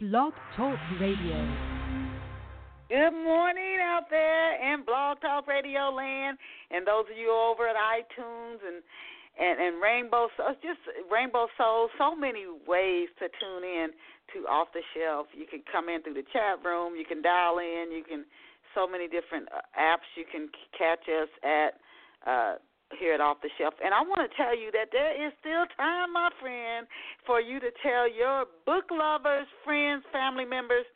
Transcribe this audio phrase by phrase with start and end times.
[0.00, 1.42] Blog Talk Radio.
[2.88, 6.38] Good morning out there in Blog Talk Radio land,
[6.70, 8.78] and those of you over at iTunes and
[9.42, 10.78] and, and Rainbow Soul, just
[11.10, 11.88] Rainbow Soul.
[11.98, 13.88] So many ways to tune in
[14.34, 15.26] to Off the Shelf.
[15.34, 16.94] You can come in through the chat room.
[16.94, 17.90] You can dial in.
[17.90, 18.24] You can
[18.76, 21.74] so many different uh, apps you can catch us at.
[22.24, 22.54] Uh,
[22.96, 23.74] here at Off the Shelf.
[23.84, 26.86] And I want to tell you that there is still time, my friend,
[27.26, 30.86] for you to tell your book lovers, friends, family members,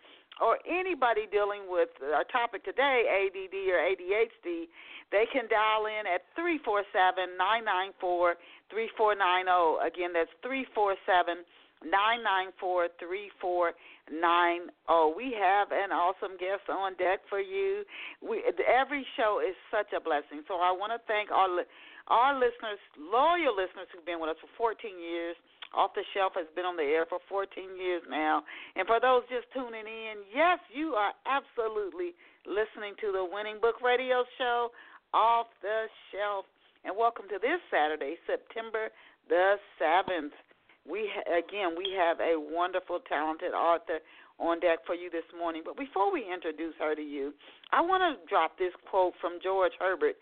[0.41, 4.67] or anybody dealing with our topic today, ADD or ADHD,
[5.13, 8.41] they can dial in at 347 994
[8.73, 9.85] 3490.
[9.85, 11.45] Again, that's 347
[11.85, 14.73] 994 3490.
[15.13, 17.85] We have an awesome guest on deck for you.
[18.25, 20.43] We, every show is such a blessing.
[20.49, 21.63] So I want to thank our
[22.09, 25.37] our listeners, loyal listeners who've been with us for 14 years.
[25.73, 27.49] Off the Shelf has been on the air for 14
[27.81, 28.45] years now.
[28.77, 32.13] And for those just tuning in, yes, you are absolutely
[32.45, 34.69] listening to the Winning Book Radio Show,
[35.17, 36.45] Off the Shelf.
[36.85, 38.93] And welcome to this Saturday, September
[39.29, 40.37] the 7th.
[40.85, 44.03] We again, we have a wonderful, talented author
[44.39, 45.63] on deck for you this morning.
[45.65, 47.33] But before we introduce her to you,
[47.71, 50.17] I want to drop this quote from George Herbert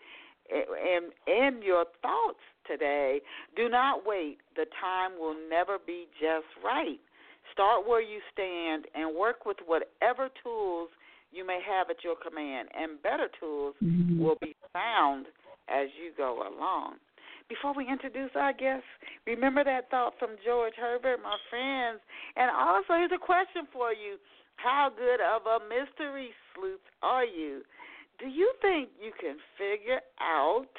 [0.51, 3.21] and and your thoughts today.
[3.55, 4.37] Do not wait.
[4.55, 6.99] The time will never be just right.
[7.53, 10.89] Start where you stand and work with whatever tools
[11.31, 14.21] you may have at your command, and better tools mm-hmm.
[14.21, 15.27] will be found
[15.69, 16.95] as you go along.
[17.47, 18.87] Before we introduce our guests,
[19.27, 21.99] remember that thought from George Herbert, my friends.
[22.35, 24.15] And also, here's a question for you
[24.55, 27.63] How good of a mystery sleuth are you?
[28.21, 30.69] Do you think you can figure out?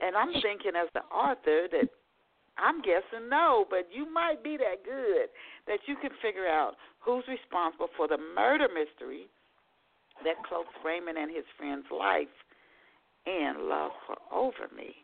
[0.00, 1.88] And I'm thinking as the author that
[2.58, 5.28] I'm guessing no, but you might be that good
[5.66, 9.28] that you can figure out who's responsible for the murder mystery
[10.24, 12.32] that cloaks Raymond and his friend's life
[13.26, 14.94] and love for over me.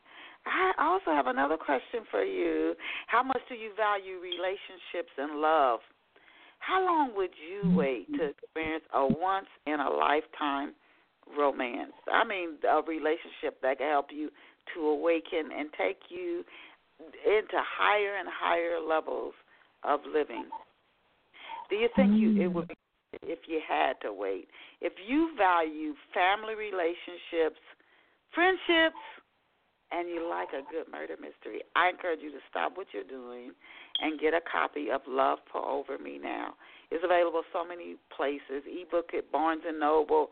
[0.47, 2.75] I also have another question for you.
[3.07, 5.81] How much do you value relationships and love?
[6.59, 7.77] How long would you mm-hmm.
[7.77, 10.73] wait to experience a once in a lifetime
[11.37, 11.93] romance.
[12.13, 14.31] I mean, a relationship that can help you
[14.75, 16.45] to awaken and take you
[17.01, 19.35] into higher and higher levels
[19.85, 20.47] of living.
[21.71, 22.53] Do you think you it mm.
[22.53, 22.75] would be
[23.23, 24.49] if you had to wait?
[24.81, 27.61] If you value family relationships,
[28.35, 29.01] friendships,
[29.91, 33.53] and you like a good murder mystery, I encourage you to stop what you're doing
[34.01, 36.55] and get a copy of Love Pour Over Me now.
[36.91, 38.65] It's available so many places.
[38.65, 40.29] Ebook at Barnes and Noble,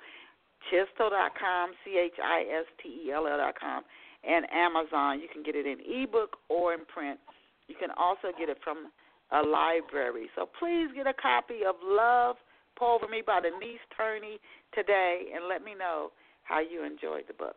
[0.69, 3.83] Chistell.com, C H I S T E L L.com,
[4.25, 5.21] and Amazon.
[5.21, 7.19] You can get it in ebook or in print.
[7.69, 8.91] You can also get it from
[9.33, 10.29] a library.
[10.37, 12.37] So please get a copy of Love
[12.77, 14.39] Pour Over Me by Denise Turney
[14.75, 16.11] today and let me know
[16.43, 17.57] how you enjoyed the book.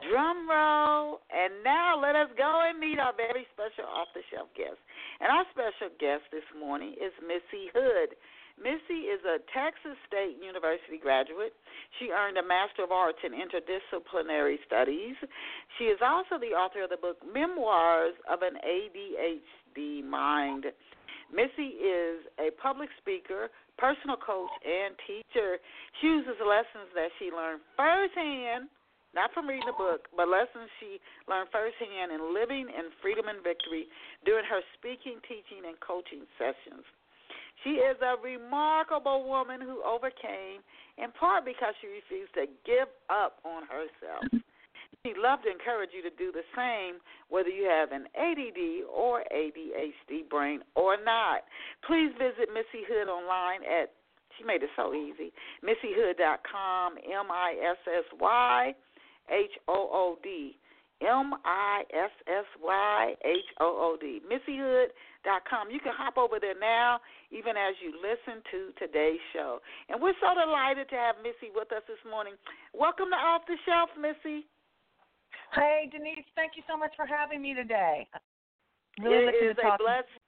[0.00, 1.20] Drum roll.
[1.28, 4.80] And now let us go and meet our very special off the shelf guest.
[5.20, 8.16] And our special guest this morning is Missy Hood.
[8.60, 11.52] Missy is a Texas State University graduate.
[11.98, 15.16] She earned a Master of Arts in Interdisciplinary Studies.
[15.78, 20.66] She is also the author of the book Memoirs of an ADHD Mind.
[21.32, 23.48] Missy is a public speaker,
[23.78, 25.56] personal coach, and teacher.
[26.00, 28.68] She uses lessons that she learned firsthand,
[29.16, 33.40] not from reading a book, but lessons she learned firsthand in living in freedom and
[33.40, 33.88] victory
[34.28, 36.84] during her speaking, teaching, and coaching sessions.
[37.64, 40.62] She is a remarkable woman who overcame,
[40.98, 44.42] in part because she refused to give up on herself.
[45.04, 49.24] She'd love to encourage you to do the same, whether you have an ADD or
[49.34, 51.42] ADHD brain or not.
[51.86, 53.90] Please visit Missy Hood online at,
[54.38, 55.32] she made it so easy,
[55.64, 58.74] missyhood.com, M I S S Y
[59.30, 60.56] H O O D.
[61.02, 64.22] M I S S Y H O O D.
[64.22, 65.70] MissyHood.com.
[65.70, 67.00] You can hop over there now,
[67.30, 69.58] even as you listen to today's show.
[69.90, 72.34] And we're so delighted to have Missy with us this morning.
[72.72, 74.46] Welcome to Off the Shelf, Missy.
[75.54, 76.24] Hey, Denise.
[76.34, 78.06] Thank you so much for having me today.
[79.00, 80.22] Really it is a blessing.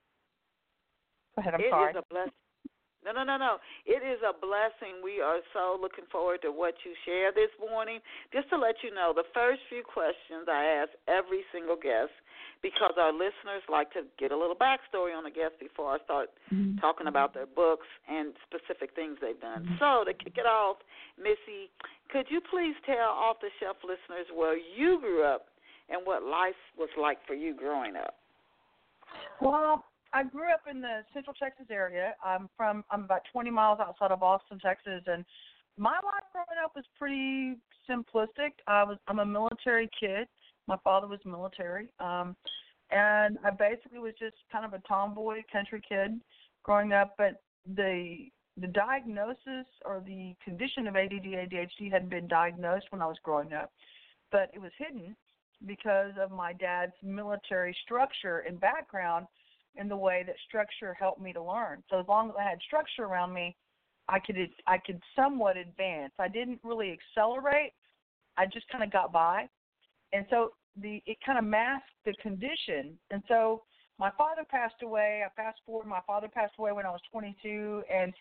[1.36, 1.54] Go ahead.
[1.54, 1.90] I'm it sorry.
[1.90, 2.43] It is a blessing.
[3.04, 3.60] No, no, no, no.
[3.84, 5.04] It is a blessing.
[5.04, 8.00] We are so looking forward to what you share this morning.
[8.32, 12.16] Just to let you know, the first few questions I ask every single guest
[12.64, 16.32] because our listeners like to get a little backstory on the guest before I start
[16.48, 16.80] mm-hmm.
[16.80, 19.68] talking about their books and specific things they've done.
[19.68, 19.84] Mm-hmm.
[19.84, 20.80] So, to kick it off,
[21.20, 21.68] Missy,
[22.08, 25.52] could you please tell off the shelf listeners where you grew up
[25.92, 28.16] and what life was like for you growing up?
[29.42, 32.14] Well, I grew up in the Central Texas area.
[32.24, 35.24] I'm from I'm about 20 miles outside of Austin, Texas, and
[35.76, 37.56] my life growing up was pretty
[37.90, 38.52] simplistic.
[38.68, 40.28] I was I'm a military kid.
[40.68, 42.36] My father was military, um,
[42.92, 46.20] and I basically was just kind of a tomboy country kid
[46.62, 47.14] growing up.
[47.18, 47.42] But
[47.74, 53.16] the the diagnosis or the condition of ADD ADHD hadn't been diagnosed when I was
[53.24, 53.72] growing up,
[54.30, 55.16] but it was hidden
[55.66, 59.26] because of my dad's military structure and background
[59.76, 61.82] and the way that structure helped me to learn.
[61.90, 63.56] So as long as I had structure around me,
[64.08, 64.36] I could
[64.66, 66.12] I could somewhat advance.
[66.18, 67.72] I didn't really accelerate.
[68.36, 69.48] I just kind of got by,
[70.12, 70.50] and so
[70.80, 72.98] the it kind of masked the condition.
[73.10, 73.62] And so
[73.98, 75.22] my father passed away.
[75.24, 75.86] I fast forward.
[75.86, 78.12] My father passed away when I was 22, and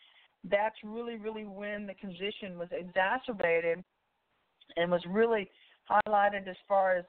[0.49, 3.83] that's really really when the condition was exacerbated
[4.77, 5.49] and was really
[5.89, 7.05] highlighted as far as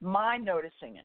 [0.00, 1.04] my noticing it.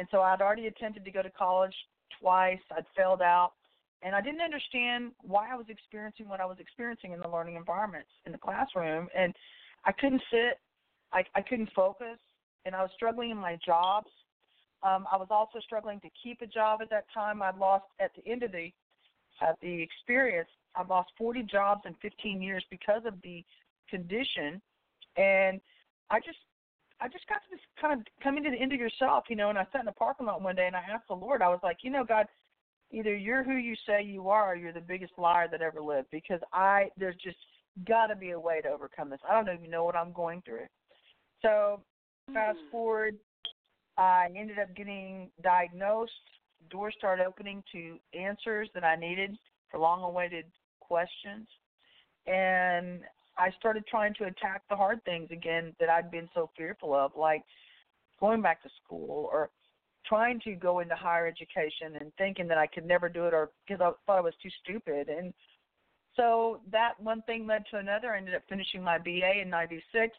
[0.00, 1.74] And so I'd already attempted to go to college
[2.18, 2.58] twice.
[2.74, 3.52] I'd failed out.
[4.00, 7.56] And I didn't understand why I was experiencing what I was experiencing in the learning
[7.56, 9.08] environments in the classroom.
[9.14, 9.34] And
[9.84, 10.58] I couldn't sit,
[11.12, 12.16] I, I couldn't focus,
[12.64, 14.08] and I was struggling in my jobs.
[14.82, 17.42] Um, I was also struggling to keep a job at that time.
[17.42, 18.72] I'd lost at the end of the
[19.42, 20.48] at the experience.
[20.76, 23.44] I lost 40 jobs in 15 years because of the
[23.90, 24.62] condition,
[25.18, 25.60] and
[26.08, 26.38] I just
[27.00, 29.48] I just got to this kind of coming to the end of yourself, you know.
[29.48, 31.42] And I sat in the parking lot one day and I asked the Lord.
[31.42, 32.26] I was like, you know, God,
[32.90, 36.08] either you're who you say you are, or you're the biggest liar that ever lived.
[36.10, 37.38] Because I there's just
[37.86, 39.20] got to be a way to overcome this.
[39.28, 40.66] I don't even know what I'm going through.
[41.42, 41.80] So
[42.32, 42.70] fast hmm.
[42.70, 43.16] forward,
[43.96, 46.12] I ended up getting diagnosed.
[46.70, 49.36] Doors started opening to answers that I needed
[49.70, 50.44] for long-awaited
[50.80, 51.48] questions,
[52.26, 53.00] and
[53.40, 57.12] I started trying to attack the hard things again that I'd been so fearful of,
[57.16, 57.42] like
[58.20, 59.48] going back to school or
[60.06, 63.50] trying to go into higher education and thinking that I could never do it or
[63.66, 65.08] because I thought I was too stupid.
[65.08, 65.32] And
[66.16, 68.12] so that one thing led to another.
[68.12, 70.14] I ended up finishing my BA in 96.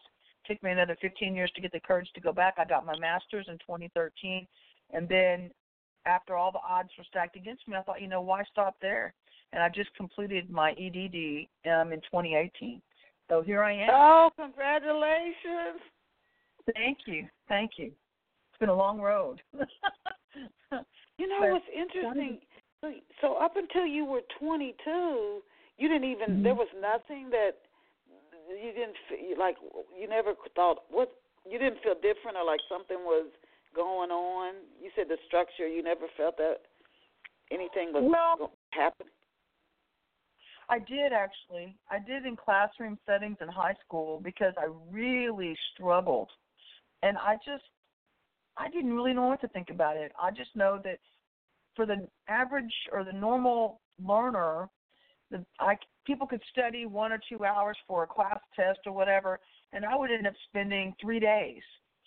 [0.48, 2.56] Took me another 15 years to get the courage to go back.
[2.58, 4.48] I got my master's in 2013.
[4.94, 5.52] And then
[6.08, 9.14] after all the odds were stacked against me, I thought, you know, why stop there?
[9.54, 12.82] And I just completed my EDD um, in 2018.
[13.32, 13.90] So here I am.
[13.90, 15.80] Oh, congratulations.
[16.76, 17.28] Thank you.
[17.48, 17.86] Thank you.
[17.86, 19.42] It's been a long road.
[19.54, 22.40] you know but, what's interesting?
[23.22, 25.40] So up until you were 22,
[25.78, 26.44] you didn't even mm-hmm.
[26.44, 27.52] there was nothing that
[28.50, 29.56] you didn't feel, like
[29.98, 31.14] you never thought what
[31.50, 33.28] you didn't feel different or like something was
[33.74, 34.56] going on.
[34.84, 36.68] You said the structure, you never felt that
[37.50, 39.14] anything was well, happening.
[40.72, 41.76] I did actually.
[41.90, 46.30] I did in classroom settings in high school because I really struggled.
[47.04, 47.66] And I just
[48.58, 50.14] I didn't really know what to think about it.
[50.20, 51.00] I just know that
[51.76, 54.70] for the average or the normal learner,
[55.30, 55.76] the I
[56.06, 59.40] people could study 1 or 2 hours for a class test or whatever,
[59.74, 61.62] and I would end up spending 3 days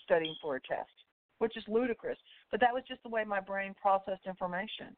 [0.05, 0.91] studying for a test,
[1.39, 2.19] which is ludicrous.
[2.51, 4.97] But that was just the way my brain processed information.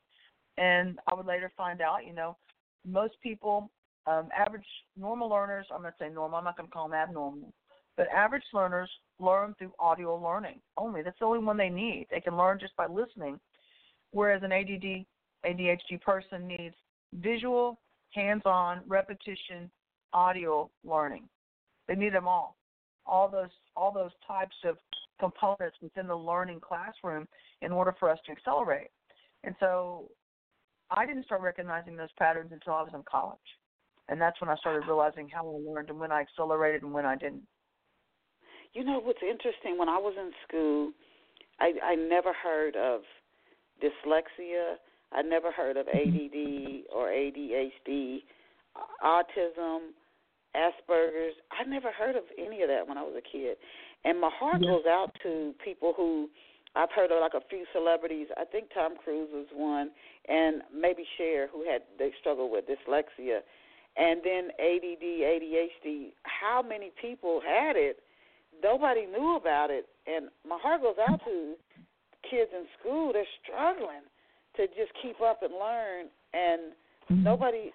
[0.56, 2.36] And I would later find out, you know,
[2.86, 3.70] most people,
[4.06, 4.66] um, average
[4.96, 7.52] normal learners, I'm going to say normal, I'm not going to call them abnormal,
[7.96, 11.02] but average learners learn through audio learning only.
[11.02, 12.06] That's the only one they need.
[12.10, 13.40] They can learn just by listening,
[14.12, 15.04] whereas an ADD,
[15.44, 16.74] ADHD person needs
[17.14, 19.70] visual, hands on, repetition,
[20.12, 21.28] audio learning.
[21.88, 22.56] They need them all.
[23.04, 24.76] All those all those types of
[25.20, 27.26] components within the learning classroom
[27.62, 28.88] in order for us to accelerate.
[29.44, 30.10] And so
[30.90, 33.38] I didn't start recognizing those patterns until I was in college.
[34.08, 37.04] And that's when I started realizing how I learned and when I accelerated and when
[37.04, 37.42] I didn't.
[38.72, 39.78] You know what's interesting?
[39.78, 40.92] When I was in school,
[41.60, 43.00] I I never heard of
[43.82, 44.76] dyslexia.
[45.12, 48.18] I never heard of ADD or ADHD,
[49.02, 49.92] autism,
[50.54, 51.34] Asperger's.
[51.52, 53.56] I never heard of any of that when I was a kid.
[54.04, 56.28] And my heart goes out to people who
[56.76, 58.28] I've heard of like a few celebrities.
[58.36, 59.90] I think Tom Cruise was one,
[60.28, 63.40] and maybe Cher, who had they struggled with dyslexia,
[63.96, 66.12] and then ADD, ADHD.
[66.24, 68.00] How many people had it?
[68.62, 71.54] Nobody knew about it, and my heart goes out to
[72.30, 73.12] kids in school.
[73.12, 74.04] They're struggling
[74.56, 76.72] to just keep up and learn, and
[77.10, 77.22] mm-hmm.
[77.22, 77.72] nobody.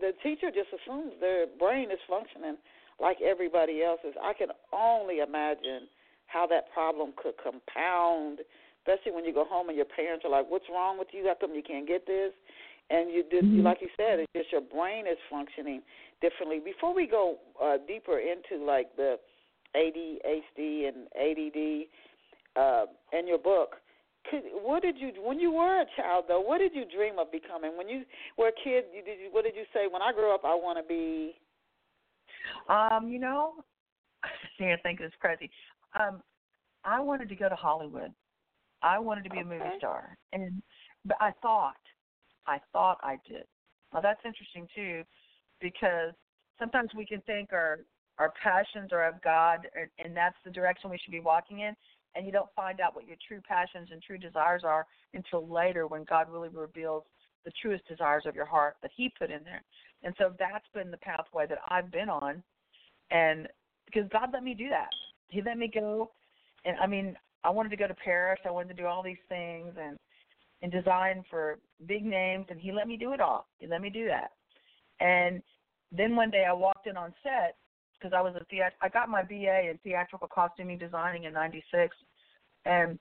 [0.00, 2.56] The teacher just assumes their brain is functioning
[3.00, 4.14] like everybody else's.
[4.22, 5.86] I can only imagine
[6.28, 8.40] how that problem could compound,
[8.84, 11.26] especially when you go home and your parents are like, "What's wrong with you?
[11.26, 12.32] How come you can't get this?"
[12.90, 13.60] And you did, mm-hmm.
[13.60, 15.82] like you said, it's just your brain is functioning
[16.22, 16.58] differently.
[16.64, 19.16] Before we go uh, deeper into like the
[19.76, 21.86] ADHD and ADD
[22.56, 22.86] uh,
[23.18, 23.76] in your book,
[24.30, 26.40] could, what did you when you were a child though?
[26.40, 28.04] What did you dream of becoming when you
[28.36, 28.84] were a kid?
[28.94, 29.86] You, did you, what did you say?
[29.90, 31.34] When I grow up, I want to be.
[32.68, 33.52] Um, you know,
[34.24, 35.50] I think it's crazy.
[35.98, 36.22] Um,
[36.84, 38.12] I wanted to go to Hollywood.
[38.82, 39.46] I wanted to be okay.
[39.46, 40.62] a movie star, and
[41.04, 41.74] but I thought,
[42.46, 43.44] I thought I did.
[43.92, 45.02] Well, that's interesting too,
[45.60, 46.14] because
[46.58, 47.80] sometimes we can think our
[48.18, 49.66] our passions are of God,
[49.98, 51.74] and that's the direction we should be walking in,
[52.14, 55.86] and you don't find out what your true passions and true desires are until later
[55.86, 57.04] when God really reveals
[57.44, 59.62] the truest desires of your heart that He put in there.
[60.02, 62.42] And so that's been the pathway that I've been on,
[63.10, 63.48] and
[63.86, 64.90] because God let me do that,
[65.28, 66.10] He let me go,
[66.64, 69.16] and I mean I wanted to go to Paris, I wanted to do all these
[69.28, 69.98] things, and
[70.62, 73.46] and design for big names, and He let me do it all.
[73.58, 74.32] He let me do that,
[75.00, 75.42] and
[75.92, 77.56] then one day I walked in on set
[77.94, 81.96] because I was a theat- I got my BA in theatrical costuming designing in '96,
[82.64, 82.98] and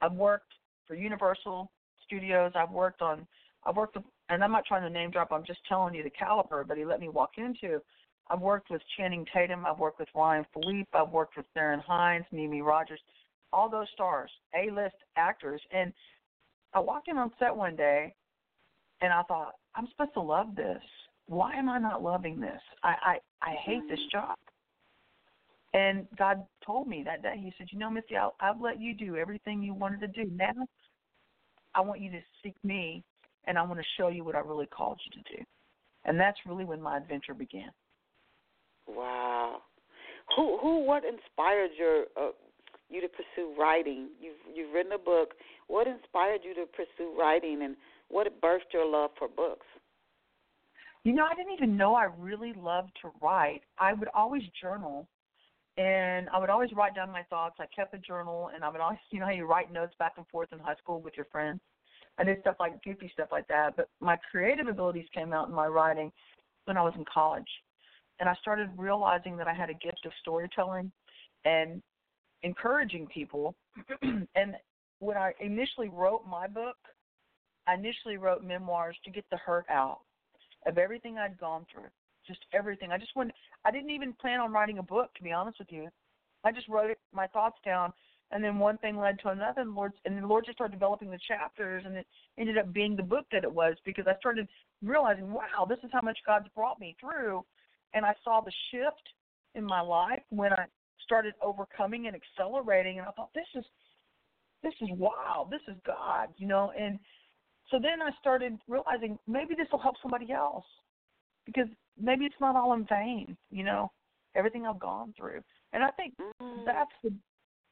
[0.00, 0.52] I've worked
[0.86, 1.70] for Universal
[2.04, 2.52] Studios.
[2.54, 3.26] I've worked on
[3.64, 5.32] I've worked with, and I'm not trying to name drop.
[5.32, 7.82] I'm just telling you the caliber that he let me walk into.
[8.30, 9.64] I've worked with Channing Tatum.
[9.66, 10.88] I've worked with Ryan Phillippe.
[10.92, 13.00] I've worked with Theron Hines, Mimi Rogers,
[13.52, 15.60] all those stars, A-list actors.
[15.72, 15.92] And
[16.74, 18.14] I walked in on set one day,
[19.00, 20.82] and I thought, I'm supposed to love this.
[21.26, 22.60] Why am I not loving this?
[22.82, 24.18] I I, I hate this mm-hmm.
[24.18, 24.36] job.
[25.74, 27.34] And God told me that day.
[27.36, 30.30] He said, "You know, Missy, I'll, I've let you do everything you wanted to do.
[30.34, 30.54] Now,
[31.74, 33.04] I want you to seek me,
[33.46, 35.44] and I want to show you what I really called you to do."
[36.06, 37.70] And that's really when my adventure began.
[38.88, 39.62] Wow.
[40.36, 42.30] Who who what inspired your uh,
[42.88, 44.08] you to pursue writing?
[44.20, 45.34] You've you've written a book.
[45.66, 47.76] What inspired you to pursue writing, and
[48.08, 49.66] what birthed your love for books?
[51.04, 53.62] You know, I didn't even know I really loved to write.
[53.78, 55.08] I would always journal,
[55.76, 57.56] and I would always write down my thoughts.
[57.60, 60.14] I kept a journal, and I would always, you know, how you write notes back
[60.16, 61.60] and forth in high school with your friends.
[62.18, 63.76] I did stuff like goofy stuff like that.
[63.76, 66.10] But my creative abilities came out in my writing
[66.64, 67.48] when I was in college,
[68.20, 70.90] and I started realizing that I had a gift of storytelling
[71.44, 71.82] and
[72.42, 73.54] encouraging people.
[74.02, 74.54] and
[74.98, 76.76] when I initially wrote my book,
[77.66, 80.00] I initially wrote memoirs to get the hurt out
[80.66, 81.88] of everything I'd gone through.
[82.26, 82.92] Just everything.
[82.92, 83.34] I just wouldn't
[83.64, 85.88] I didn't even plan on writing a book, to be honest with you.
[86.44, 87.92] I just wrote my thoughts down
[88.30, 91.10] and then one thing led to another and Lord and the Lord just started developing
[91.10, 92.06] the chapters and it
[92.36, 94.48] ended up being the book that it was because I started
[94.82, 97.44] realizing, wow, this is how much God's brought me through
[97.94, 99.08] and I saw the shift
[99.54, 100.66] in my life when I
[101.02, 103.64] started overcoming and accelerating and I thought, This is
[104.62, 106.98] this is wow, this is God, you know, and
[107.70, 110.64] so then I started realizing maybe this will help somebody else
[111.46, 111.68] because
[112.00, 113.90] maybe it's not all in vain, you know,
[114.34, 115.42] everything I've gone through.
[115.72, 116.64] And I think Mm.
[116.64, 117.12] that's the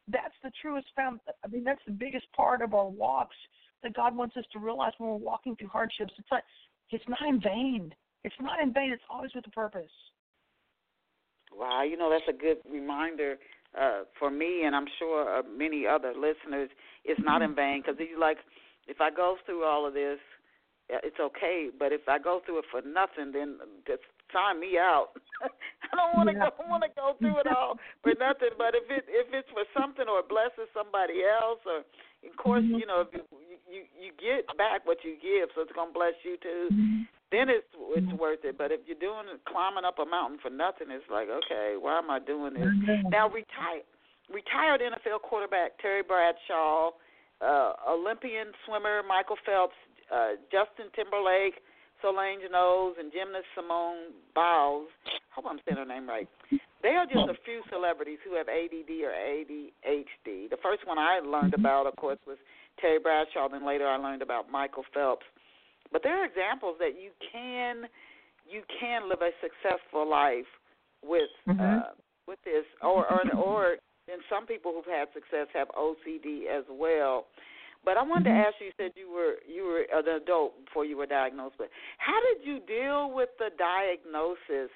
[0.08, 3.36] that's the truest found I mean that's the biggest part of our walks
[3.82, 6.12] that God wants us to realize when we're walking through hardships.
[6.18, 6.44] It's like
[6.90, 7.94] it's not in vain.
[8.26, 8.90] It's not in vain.
[8.90, 9.94] It's always with a purpose.
[11.54, 13.38] Wow, you know that's a good reminder
[13.78, 16.68] uh, for me, and I'm sure uh, many other listeners.
[17.04, 18.38] It's not in vain because you like,
[18.88, 20.18] if I go through all of this,
[20.90, 21.70] it's okay.
[21.70, 24.02] But if I go through it for nothing, then just
[24.34, 25.14] sign me out.
[25.86, 26.50] I don't want to Yeah.
[26.50, 26.66] go.
[26.66, 28.58] want to go through it all for nothing.
[28.58, 31.86] But if it if it's for something or blesses somebody else, or
[32.26, 32.80] of course, Mhm.
[32.82, 33.22] you know, if you,
[33.70, 36.74] you you get back what you give, so it's gonna bless you too
[37.30, 38.18] then it's it's Mhm.
[38.18, 38.56] worth it.
[38.58, 42.10] But if you're doing climbing up a mountain for nothing, it's like, okay, why am
[42.10, 42.66] I doing this?
[42.66, 43.10] Mhm.
[43.10, 43.84] Now, retired
[44.28, 46.90] retired NFL quarterback Terry Bradshaw,
[47.40, 49.76] uh, Olympian swimmer Michael Phelps,
[50.10, 51.62] uh, Justin Timberlake,
[52.02, 54.90] Solange Knowles, and gymnast Simone Biles.
[55.30, 56.28] Hope I'm saying her name right.
[56.82, 60.46] They are just a few celebrities who have ADD or ADHD.
[60.48, 62.38] The first one I learned about, of course, was
[62.78, 63.48] Terry Bradshaw.
[63.48, 65.26] Then later, I learned about Michael Phelps.
[65.92, 67.88] But there are examples that you can
[68.48, 70.46] you can live a successful life
[71.02, 71.60] with Mhm.
[71.60, 71.90] uh,
[72.26, 73.76] with this, or or or
[74.06, 77.26] then some people who've had success have OCD as well.
[77.84, 78.34] But I wanted Mhm.
[78.34, 78.66] to ask you.
[78.66, 81.56] You said you were you were an adult before you were diagnosed.
[81.58, 84.70] But how did you deal with the diagnosis?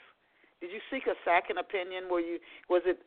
[0.60, 2.08] Did you seek a second opinion?
[2.08, 2.38] Were you
[2.68, 3.02] was it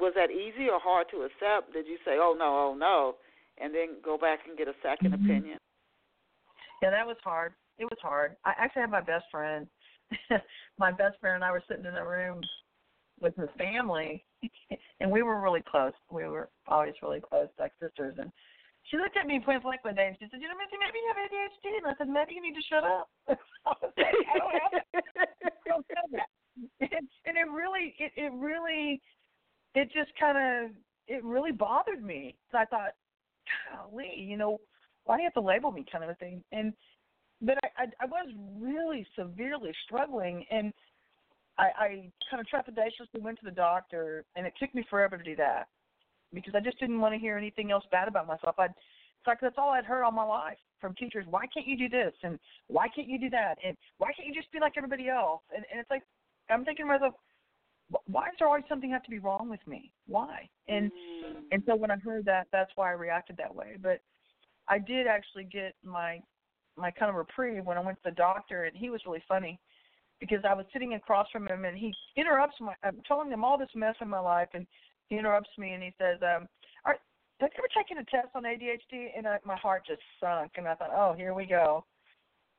[0.00, 1.72] was that easy or hard to accept?
[1.72, 3.16] Did you say, "Oh no, oh no,"
[3.58, 5.24] and then go back and get a 2nd Mhm.
[5.24, 5.58] opinion?
[6.82, 7.54] Yeah, that was hard.
[7.78, 8.36] It was hard.
[8.44, 9.66] I actually had my best friend.
[10.78, 12.40] my best friend and I were sitting in a room
[13.20, 14.24] with his family,
[15.00, 15.92] and we were really close.
[16.10, 18.14] We were always really close, like sisters.
[18.18, 18.30] And
[18.84, 20.98] she looked at me point blank one day and she said, "You know, Missy, maybe
[20.98, 24.06] you have ADHD." And I said, "Maybe you need to shut up." I was like,
[24.06, 25.28] "I don't have that.
[25.44, 26.28] I don't have that."
[26.80, 29.00] And, and it really, it, it really,
[29.74, 30.70] it just kind of,
[31.06, 32.36] it really bothered me.
[32.50, 32.92] So I thought,
[33.70, 34.58] golly, you know,
[35.06, 36.42] why do you have to label me kind of a thing?
[36.52, 36.72] And
[37.40, 40.72] but I, I, I was really severely struggling, and
[41.58, 41.88] I, I
[42.30, 45.68] kind of trepidatiously went to the doctor, and it took me forever to do that
[46.32, 48.56] because I just didn't want to hear anything else bad about myself.
[48.58, 51.24] I'd it's like that's all I'd heard all my life from teachers.
[51.28, 52.12] Why can't you do this?
[52.22, 53.56] And why can't you do that?
[53.64, 55.42] And why can't you just be like everybody else?
[55.54, 56.02] And and it's like
[56.50, 57.14] I'm thinking to myself,
[58.06, 59.90] why does there always something have to be wrong with me?
[60.06, 60.48] Why?
[60.68, 61.42] And mm.
[61.52, 63.76] and so when I heard that, that's why I reacted that way.
[63.80, 64.00] But
[64.68, 66.20] I did actually get my
[66.76, 69.58] my kind of reprieve when I went to the doctor, and he was really funny
[70.20, 72.74] because I was sitting across from him, and he interrupts my.
[72.82, 74.66] I'm telling him all this mess in my life, and
[75.08, 76.48] he interrupts me, and he says, um,
[76.84, 77.00] "All right,
[77.40, 80.68] have you ever taken a test on ADHD?" And I, my heart just sunk, and
[80.68, 81.84] I thought, "Oh, here we go."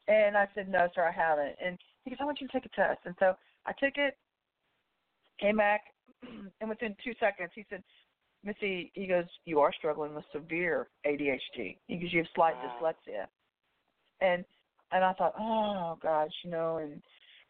[0.08, 2.66] And I said, "No, sir, I haven't." And he goes, "I want you to take
[2.66, 3.36] a test." And so
[3.66, 4.18] I took it,
[5.40, 5.82] came back,
[6.62, 7.84] and within two seconds, he said,
[8.44, 11.78] Missy, he goes, you are struggling with severe ADHD.
[11.88, 12.78] because you have slight wow.
[12.82, 13.26] dyslexia.
[14.22, 14.46] And
[14.92, 17.02] and I thought, oh gosh, you know, and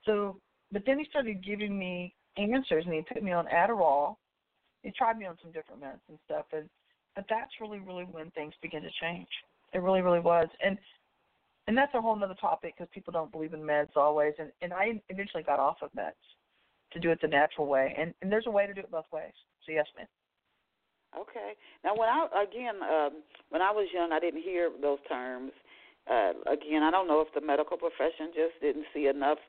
[0.06, 0.40] so
[0.72, 4.16] but then he started giving me answers and he put me on Adderall.
[4.84, 6.70] He tried me on some different meds and stuff and
[7.18, 9.28] but that's really, really when things begin to change.
[9.74, 10.48] It really, really was.
[10.64, 10.78] And
[11.68, 14.34] and that's a whole other topic because people don't believe in meds always.
[14.38, 16.12] And and I eventually got off of meds
[16.94, 17.96] to do it the natural way.
[17.98, 19.34] And and there's a way to do it both ways.
[19.66, 20.06] So yes, ma'am.
[21.18, 21.54] Okay.
[21.84, 25.52] Now, when I again, um, when I was young, I didn't hear those terms.
[26.10, 29.40] Uh, again, I don't know if the medical profession just didn't see enough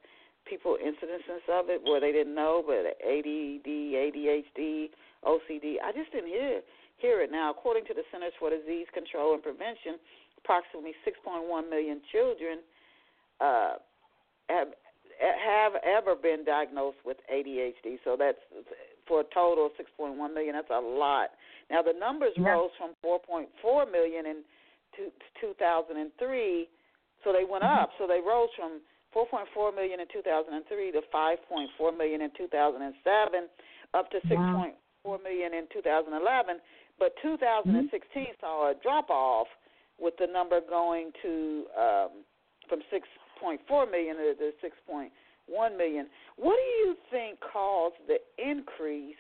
[0.49, 4.89] people incidences of it where they didn't know, but ADD, ADHD,
[5.25, 6.63] OCD, I just didn't hear
[6.99, 7.31] hear it.
[7.31, 10.03] Now, according to the Centers for Disease Control and Prevention,
[10.43, 12.59] approximately 6.1 million children
[13.41, 13.75] uh,
[14.49, 14.69] have
[15.19, 17.99] have ever been diagnosed with ADHD.
[18.05, 18.39] So that's
[19.09, 20.55] for a total of 6.1 million.
[20.55, 21.33] That's a lot.
[21.71, 22.53] Now the numbers yeah.
[22.53, 24.45] rose from 4.4 million in
[25.41, 26.69] 2003,
[27.25, 27.83] so they went mm-hmm.
[27.83, 27.91] up.
[27.99, 28.81] So they rose from
[29.17, 33.49] 4.4 million in 2003 to 5.4 million in 2007,
[33.95, 36.61] up to 6.4 million in 2011.
[36.99, 38.33] But 2016 mm-hmm.
[38.41, 39.47] saw a drop off,
[39.99, 42.11] with the number going to um,
[42.69, 45.09] from 6.4 million to 6.1
[45.77, 46.07] million.
[46.37, 49.17] What do you think caused the increase,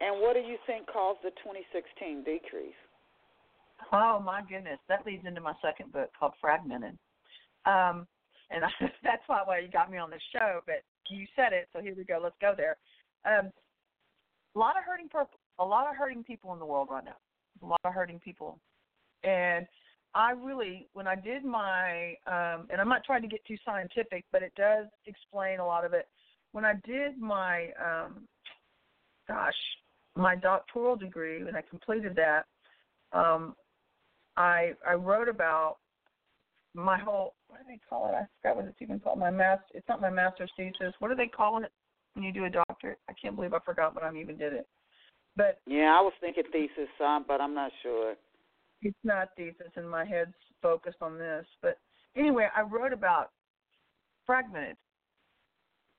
[0.00, 2.78] and what do you think caused the 2016 decrease?
[3.92, 6.98] Oh my goodness, that leads into my second book called Fragmented,
[7.66, 8.06] um,
[8.50, 8.70] and I,
[9.02, 10.60] that's why why you got me on the show.
[10.66, 12.20] But you said it, so here we go.
[12.22, 12.76] Let's go there.
[13.24, 13.50] Um,
[14.54, 15.08] a lot of hurting,
[15.58, 17.16] a lot of hurting people in the world right now.
[17.62, 18.58] A lot of hurting people,
[19.24, 19.66] and
[20.14, 24.24] I really, when I did my, um, and I'm not trying to get too scientific,
[24.30, 26.06] but it does explain a lot of it.
[26.52, 28.26] When I did my, um,
[29.26, 29.54] gosh,
[30.14, 32.44] my doctoral degree, when I completed that,
[33.18, 33.54] um,
[34.36, 35.76] I I wrote about
[36.74, 38.14] my whole what do they call it?
[38.14, 39.18] I forgot what it's even called.
[39.18, 39.64] My master.
[39.74, 40.94] It's not my master's thesis.
[40.98, 41.70] What do they call it
[42.14, 42.98] when you do a doctorate?
[43.08, 44.66] I can't believe I forgot when I even did it.
[45.36, 48.14] But yeah, I was thinking thesis, um, but I'm not sure
[48.82, 51.46] it's not thesis and my head's focused on this.
[51.60, 51.78] But
[52.16, 53.30] anyway, I wrote about
[54.26, 54.76] fragmented.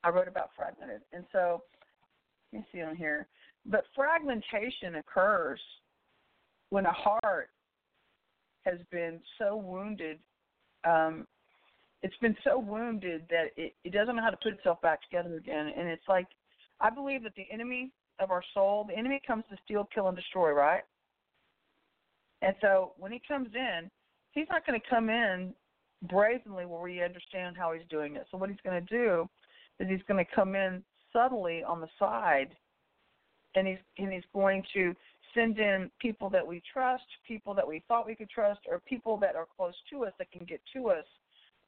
[0.04, 1.02] I wrote about fragmented.
[1.14, 1.62] And so
[2.52, 3.28] let me see on here.
[3.66, 5.60] But fragmentation occurs
[6.70, 7.50] when a heart
[8.66, 10.20] has been so wounded
[10.86, 11.28] um
[12.02, 15.38] it's been so wounded that it, it doesn't know how to put itself back together
[15.38, 15.72] again.
[15.76, 16.28] And it's like
[16.82, 20.18] I believe that the enemy of our soul, the enemy comes to steal, kill, and
[20.18, 20.84] destroy, right?
[22.44, 23.90] And so when he comes in,
[24.32, 25.54] he's not going to come in
[26.10, 28.28] brazenly where we understand how he's doing it.
[28.30, 29.30] So what he's going to do
[29.80, 32.50] is he's going to come in subtly on the side,
[33.56, 34.94] and he's and he's going to
[35.34, 39.18] send in people that we trust, people that we thought we could trust, or people
[39.18, 41.06] that are close to us that can get to us,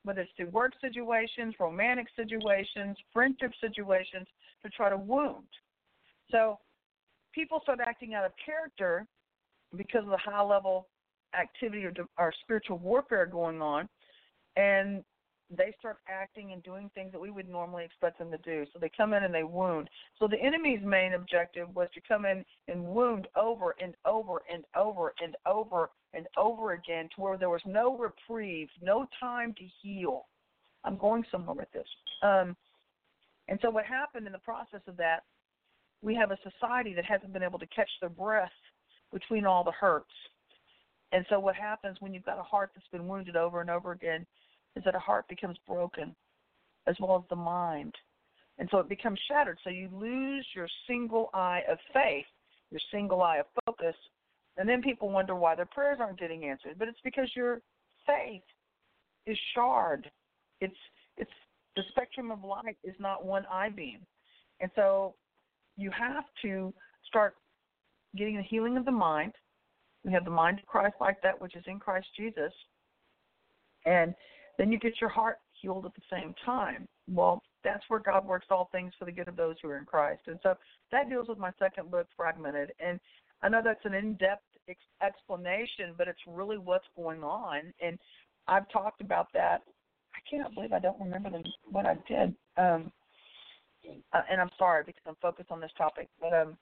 [0.04, 4.28] whether it's through work situations, romantic situations, friendship situations,
[4.64, 5.48] to try to wound.
[6.32, 6.60] So
[7.34, 9.08] people start acting out of character
[9.76, 10.88] because of the high level
[11.40, 13.88] activity or, or spiritual warfare going on,
[14.56, 15.04] and
[15.56, 18.66] they start acting and doing things that we would normally expect them to do.
[18.74, 19.90] So they come in and they wound.
[20.18, 24.64] So the enemy's main objective was to come in and wound over and over and
[24.76, 29.64] over and over and over again to where there was no reprieve, no time to
[29.82, 30.26] heal.
[30.84, 31.88] I'm going somewhere with this.
[32.24, 32.56] Um,
[33.48, 35.24] and so what happened in the process of that,
[36.02, 38.52] we have a society that hasn't been able to catch their breath
[39.16, 40.12] between all the hurts.
[41.14, 43.94] And so what happens when you've got a heart that's been wounded over and over
[43.94, 44.26] again
[44.76, 46.14] is that a heart becomes broken
[46.86, 47.96] as well as the mind.
[48.60, 49.58] And so it becomes shattered.
[49.64, 52.26] So you lose your single eye of faith,
[52.72, 53.96] your single eye of focus
[54.58, 56.76] And then people wonder why their prayers aren't getting answered.
[56.78, 57.62] But it's because your
[58.06, 58.44] faith
[59.26, 60.12] is shard.
[60.60, 60.76] It's
[61.18, 61.32] it's
[61.78, 64.00] the spectrum of light is not one eye beam.
[64.60, 65.16] And so
[65.78, 66.74] you have to
[67.08, 67.36] start
[68.16, 69.34] getting the healing of the mind.
[70.04, 72.54] We have the mind of Christ like that, which is in Christ Jesus.
[73.86, 74.14] And
[74.58, 76.88] then you get your heart healed at the same time.
[77.08, 79.86] Well, that's where God works all things for the good of those who are in
[79.86, 80.22] Christ.
[80.28, 80.56] And so
[80.92, 82.72] that deals with my second book, Fragmented.
[82.80, 83.00] And
[83.42, 87.74] I know that's an in depth ex- explanation, but it's really what's going on.
[87.82, 87.98] And
[88.48, 89.62] I've talked about that.
[90.14, 92.36] I cannot believe I don't remember the, what I did.
[92.58, 92.92] Um,
[94.14, 96.58] uh, and I'm sorry because I'm focused on this topic, but um,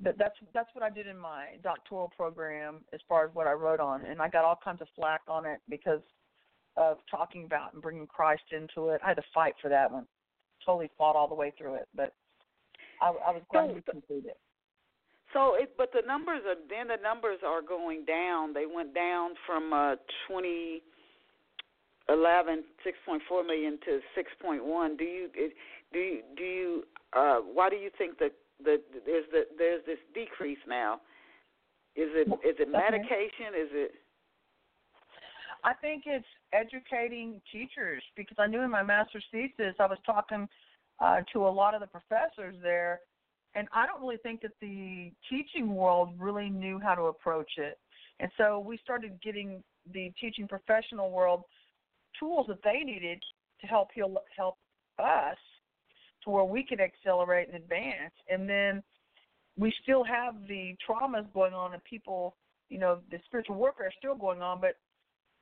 [0.00, 3.52] but that's that's what I did in my doctoral program as far as what I
[3.52, 6.00] wrote on, and I got all kinds of flack on it because
[6.76, 9.00] of talking about and bringing Christ into it.
[9.04, 10.06] I had to fight for that one.
[10.66, 12.12] Totally fought all the way through it, but
[13.00, 14.38] I, I was glad so, to complete it.
[15.32, 18.52] So, it, but the numbers are then the numbers are going down.
[18.52, 19.96] They went down from uh,
[20.28, 24.98] 2011 6.4 million to 6.1.
[24.98, 25.28] Do you
[25.92, 28.32] do you, do you uh, why do you think that
[28.64, 31.00] the there's the there's this decrease now?
[31.96, 33.54] Is it is it medication?
[33.54, 33.90] Is it
[35.62, 40.48] I think it's educating teachers because I knew in my master's thesis I was talking
[41.00, 43.00] uh, to a lot of the professors there,
[43.54, 47.78] and I don't really think that the teaching world really knew how to approach it.
[48.20, 51.42] And so we started getting the teaching professional world
[52.18, 53.22] tools that they needed
[53.60, 54.56] to help heal, help
[54.98, 55.36] us
[56.24, 58.14] to where we could accelerate and advance.
[58.28, 58.82] And then
[59.56, 62.36] we still have the traumas going on, and people,
[62.68, 64.76] you know, the spiritual warfare is still going on, but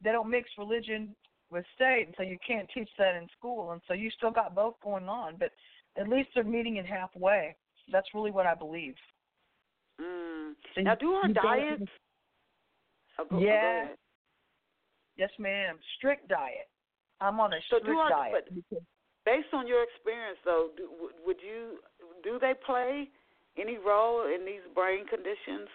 [0.03, 1.15] they don't mix religion
[1.51, 3.73] with state, and so you can't teach that in school.
[3.73, 5.51] And so you still got both going on, but
[5.99, 7.55] at least they're meeting in halfway.
[7.91, 8.95] That's really what I believe.
[10.01, 10.53] Mm.
[10.75, 11.83] So now, do our diets?
[13.19, 13.89] Oh, yeah.
[15.17, 15.77] Yes, ma'am.
[15.99, 16.69] Strict diet.
[17.21, 18.49] I'm on a so strict diet.
[18.71, 18.83] But
[19.25, 20.89] based on your experience, though, do,
[21.27, 21.79] would you
[22.23, 23.09] do they play
[23.59, 25.69] any role in these brain conditions?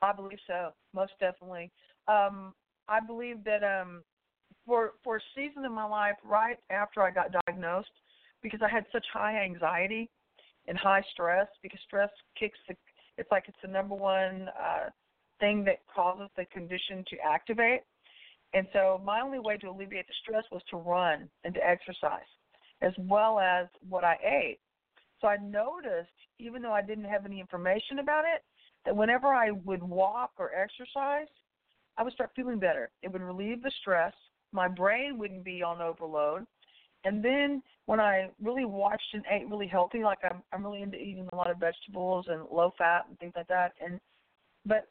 [0.00, 1.70] I believe so, most definitely.
[2.08, 2.52] Um,
[2.88, 4.02] I believe that um,
[4.66, 7.90] for for a season of my life, right after I got diagnosed,
[8.42, 10.10] because I had such high anxiety
[10.66, 12.74] and high stress, because stress kicks the,
[13.18, 14.90] it's like it's the number one uh,
[15.40, 17.80] thing that causes the condition to activate.
[18.54, 22.20] And so my only way to alleviate the stress was to run and to exercise,
[22.82, 24.60] as well as what I ate.
[25.20, 28.42] So I noticed, even though I didn't have any information about it,
[28.84, 31.28] that whenever I would walk or exercise,
[31.96, 32.90] I would start feeling better.
[33.02, 34.12] It would relieve the stress.
[34.52, 36.44] My brain wouldn't be on overload.
[37.04, 40.96] And then when I really watched and ate really healthy, like I'm I'm really into
[40.96, 43.72] eating a lot of vegetables and low fat and things like that.
[43.84, 43.98] And
[44.64, 44.88] but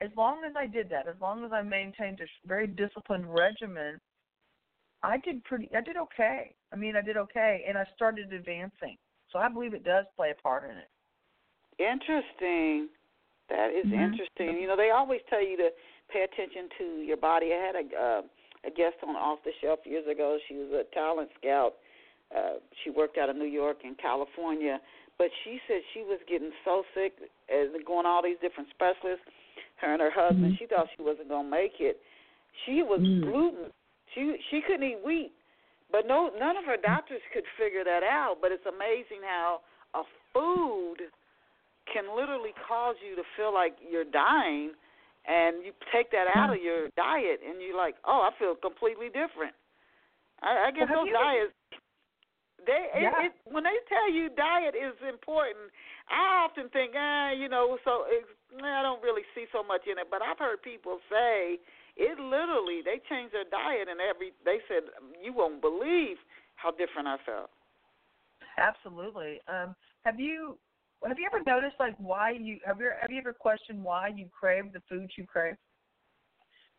[0.00, 4.00] as long as I did that, as long as I maintained a very disciplined regimen,
[5.02, 5.68] I did pretty.
[5.76, 6.54] I did okay.
[6.72, 8.96] I mean, I did okay, and I started advancing.
[9.32, 10.90] So I believe it does play a part in it.
[11.78, 12.88] Interesting.
[13.48, 14.02] That is mm-hmm.
[14.02, 14.60] interesting.
[14.60, 15.70] You know, they always tell you to
[16.12, 17.52] pay attention to your body.
[17.52, 18.22] I had a uh,
[18.66, 20.38] a guest on Off the Shelf years ago.
[20.48, 21.74] She was a talent scout.
[22.34, 24.78] Uh, she worked out of New York and California,
[25.16, 27.14] but she said she was getting so sick
[27.48, 29.24] as going all these different specialists
[29.80, 30.54] her and her husband.
[30.54, 30.58] Mm-hmm.
[30.58, 32.00] She thought she wasn't gonna make it.
[32.66, 33.30] She was mm-hmm.
[33.30, 33.70] gluten.
[34.14, 35.32] She she couldn't eat wheat,
[35.90, 38.38] but no none of her doctors could figure that out.
[38.40, 39.60] But it's amazing how
[39.94, 41.08] a food
[41.92, 44.72] can literally cause you to feel like you're dying,
[45.26, 49.08] and you take that out of your diet, and you're like, oh, I feel completely
[49.08, 49.56] different.
[50.42, 51.56] I, I guess well, those diets.
[52.66, 53.14] They yeah.
[53.24, 55.72] it, it, when they tell you diet is important,
[56.10, 58.28] I often think, ah, you know, so it's
[58.64, 61.58] I don't really see so much in it, but I've heard people say
[61.96, 64.88] it literally they changed their diet and every they said
[65.22, 66.16] you won't believe
[66.56, 67.50] how different I felt.
[68.56, 69.40] Absolutely.
[69.48, 70.58] Um, have you
[71.06, 74.28] have you ever noticed like why you have you have you ever questioned why you
[74.32, 75.56] crave the foods you crave?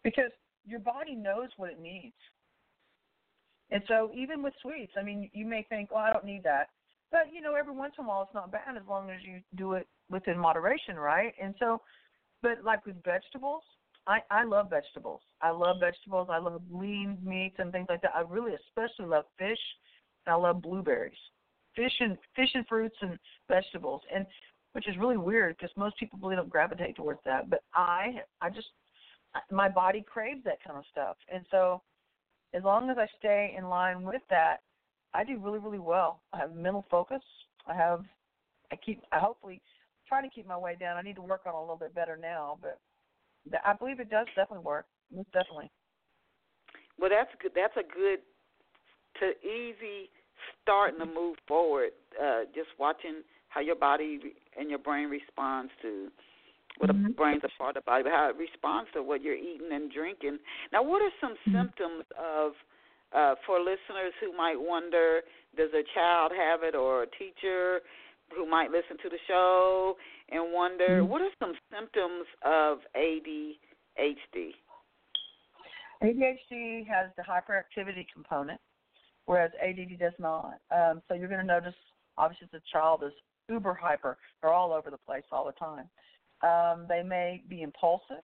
[0.03, 0.31] Because
[0.65, 2.15] your body knows what it needs.
[3.71, 6.69] And so even with sweets, I mean, you may think, "Oh, I don't need that,"
[7.11, 9.39] but you know, every once in a while, it's not bad as long as you
[9.55, 11.33] do it within moderation, right?
[11.41, 11.81] And so,
[12.41, 13.63] but like with vegetables,
[14.07, 15.21] I I love vegetables.
[15.41, 16.27] I love vegetables.
[16.31, 18.15] I love lean meats and things like that.
[18.15, 19.59] I really especially love fish.
[20.25, 21.17] And I love blueberries,
[21.75, 23.17] fish and fish and fruits and
[23.47, 24.25] vegetables, and
[24.73, 27.49] which is really weird because most people really don't gravitate towards that.
[27.49, 28.67] But I I just
[29.51, 31.81] my body craves that kind of stuff, and so
[32.53, 34.57] as long as I stay in line with that,
[35.13, 36.21] I do really really well.
[36.33, 37.21] I have mental focus.
[37.67, 38.03] I have
[38.71, 39.61] I keep I hopefully
[40.07, 40.97] trying to keep my way down.
[40.97, 42.79] I need to work on it a little bit better now, but
[43.65, 44.85] I believe it does definitely work.
[45.15, 45.71] Most definitely.
[46.99, 47.51] Well, that's good.
[47.55, 48.19] That's a good
[49.19, 50.09] to easy
[50.61, 51.91] starting to move forward.
[52.21, 54.19] Uh, just watching how your body
[54.57, 56.09] and your brain responds to
[56.77, 57.03] what mm-hmm.
[57.03, 59.69] the brain's a part of the body, but how it responds to what you're eating
[59.71, 60.37] and drinking.
[60.71, 61.57] Now, what are some mm-hmm.
[61.57, 62.53] symptoms of
[63.15, 65.21] uh, for listeners who might wonder,
[65.57, 67.81] does a child have it or a teacher
[68.35, 69.95] who might listen to the show
[70.29, 71.09] and wonder, mm-hmm.
[71.09, 74.53] what are some symptoms of ADHD?
[76.03, 78.59] ADHD has the hyperactivity component,
[79.25, 80.59] whereas ADD does not.
[80.71, 81.73] Um, so you're going to notice,
[82.17, 83.11] obviously, the child is
[83.49, 84.17] uber hyper.
[84.41, 85.89] They're all over the place all the time.
[86.41, 88.23] Um, they may be impulsive.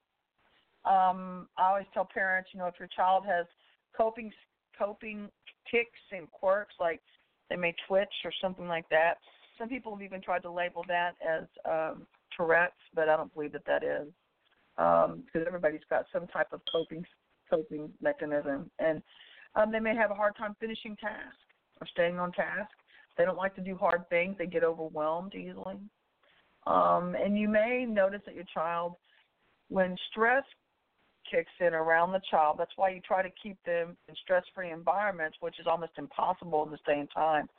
[0.85, 3.45] Um, I always tell parents, you know, if your child has
[3.97, 4.31] coping
[4.77, 5.29] coping
[5.69, 7.01] ticks and quirks, like
[7.49, 9.15] they may twitch or something like that.
[9.57, 13.53] Some people have even tried to label that as um, Tourette's, but I don't believe
[13.53, 14.07] that that is
[14.75, 17.05] because um, everybody's got some type of coping
[17.49, 19.01] coping mechanism, and
[19.55, 21.37] um, they may have a hard time finishing tasks
[21.79, 22.71] or staying on task.
[23.17, 24.35] They don't like to do hard things.
[24.37, 25.77] They get overwhelmed easily.
[26.67, 28.95] Um, and you may notice that your child,
[29.69, 30.43] when stress
[31.29, 34.71] kicks in around the child, that's why you try to keep them in stress free
[34.71, 37.49] environments, which is almost impossible in the same time.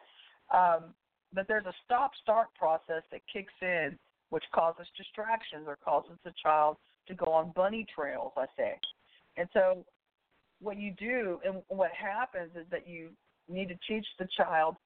[0.53, 0.95] Um,
[1.33, 3.99] but there's a stop start process that kicks in,
[4.31, 6.77] which causes distractions or causes the child
[7.09, 8.79] to go on bunny trails, I say.
[9.37, 9.85] And so,
[10.61, 13.11] what you do and what happens is that you
[13.49, 14.77] need to teach the child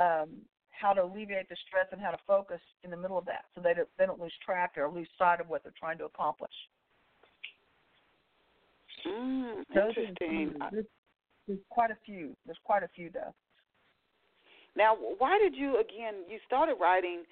[0.00, 0.28] um,
[0.70, 3.60] how to alleviate the stress and how to focus in the middle of that, so
[3.60, 6.52] they don't, they don't lose track or lose sight of what they're trying to accomplish.
[9.06, 10.54] Mm, interesting.
[10.70, 10.84] There's,
[11.48, 12.36] there's quite a few.
[12.46, 13.34] There's quite a few though.
[14.76, 16.24] Now, why did you again?
[16.28, 17.22] You started writing.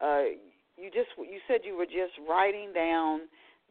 [0.00, 0.36] Uh,
[0.76, 3.20] you just you said you were just writing down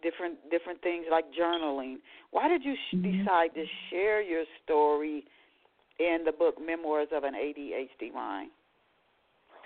[0.02, 1.98] different different things like journaling.
[2.32, 3.20] Why did you sh- mm-hmm.
[3.20, 5.26] decide to share your story
[6.00, 8.52] in the book Memoirs of an ADHD Mind?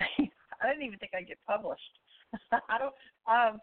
[0.00, 1.82] I didn't even think I'd get published.
[2.52, 2.94] I don't.
[3.26, 3.60] Um,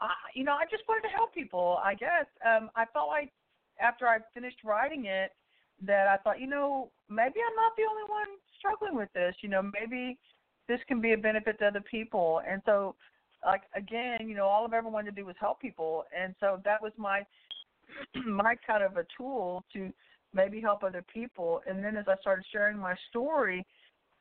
[0.00, 1.78] I, you know, I just wanted to help people.
[1.82, 3.32] I guess um, I felt like
[3.80, 5.32] after I finished writing it
[5.82, 9.34] that I thought, you know, maybe I'm not the only one struggling with this.
[9.42, 10.18] You know, maybe
[10.68, 12.40] this can be a benefit to other people.
[12.48, 12.94] And so,
[13.44, 16.60] like again, you know, all I've ever wanted to do was help people, and so
[16.64, 17.22] that was my
[18.26, 19.92] my kind of a tool to
[20.32, 21.60] maybe help other people.
[21.68, 23.66] And then as I started sharing my story,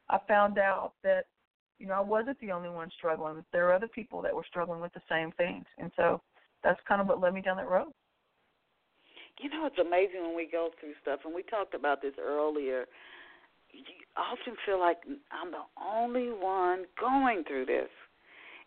[0.09, 1.25] I found out that
[1.79, 3.43] you know I wasn't the only one struggling.
[3.53, 6.21] There were other people that were struggling with the same things, and so
[6.63, 7.91] that's kind of what led me down that road.
[9.39, 12.85] You know, it's amazing when we go through stuff, and we talked about this earlier.
[13.71, 13.81] You
[14.15, 14.97] often feel like
[15.31, 17.89] I'm the only one going through this,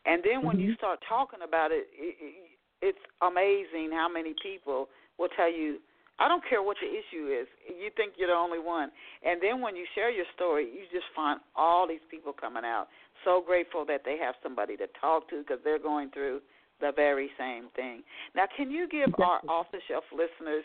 [0.05, 0.75] and then when mm-hmm.
[0.75, 2.35] you start talking about it, it, it,
[2.83, 5.79] it's amazing how many people will tell you,
[6.19, 7.47] "I don't care what the issue is.
[7.71, 8.91] You think you're the only one."
[9.23, 12.89] And then when you share your story, you just find all these people coming out.
[13.25, 16.41] So grateful that they have somebody to talk to because they're going through
[16.81, 18.03] the very same thing.
[18.35, 20.65] Now, can you give our off the shelf listeners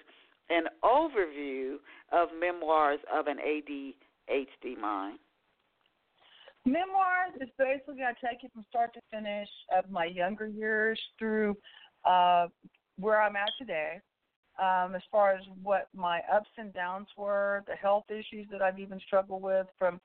[0.50, 1.76] an overview
[2.12, 5.20] of Memoirs of an ADHD Mind?
[6.66, 11.58] Memoirs is basically I take it from start to finish of my younger years through
[12.06, 12.48] uh,
[13.00, 14.00] where I'm at today.
[14.62, 18.80] Um, as far as what my ups and downs were, the health issues that I've
[18.80, 20.00] even struggled with from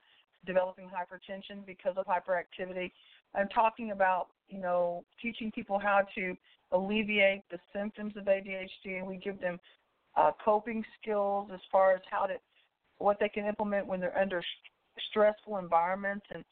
[0.46, 2.92] developing hypertension because of hyperactivity.
[3.34, 6.34] I'm talking about you know, teaching people how to
[6.72, 9.58] alleviate the symptoms of ADHD, and we give them
[10.16, 12.34] uh, coping skills as far as how to
[12.98, 16.44] what they can implement when they're under st- stressful environments, and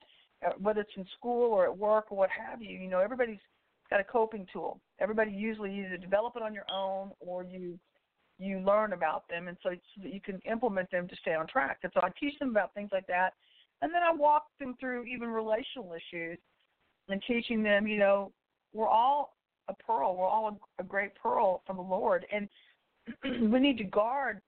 [0.47, 2.77] uh, whether it's in school or at work or what have you.
[2.77, 3.39] You know, everybody's
[3.91, 4.81] got a coping tool.
[5.01, 7.79] Everybody usually either develop it on your own or you
[8.39, 11.47] you learn about them, and so, so that you can implement them to stay on
[11.47, 11.79] track.
[11.85, 13.33] And so I teach them about things like that,
[13.81, 16.39] and then I walk them through even relational issues
[17.09, 18.33] and teaching them, you know,
[18.73, 19.37] we're all
[19.69, 20.17] a pearl.
[20.17, 22.49] We're all a, a great pearl from the Lord, and
[23.53, 24.41] we need to guard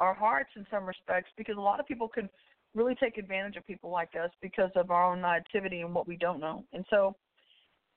[0.00, 2.28] our hearts in some respects because a lot of people can
[2.74, 6.16] really take advantage of people like us because of our own naivety and what we
[6.16, 6.64] don't know.
[6.72, 7.14] And so,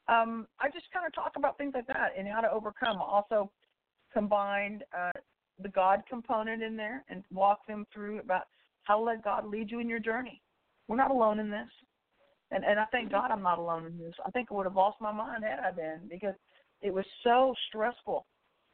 [0.07, 2.97] um, I just kind of talk about things like that and how to overcome.
[3.01, 3.51] Also,
[4.13, 5.11] combined uh,
[5.61, 8.43] the God component in there and walk them through about
[8.83, 10.41] how to let God lead you in your journey.
[10.87, 11.67] We're not alone in this.
[12.51, 14.13] And and I thank God I'm not alone in this.
[14.25, 16.35] I think I would have lost my mind had I been because
[16.81, 18.25] it was so stressful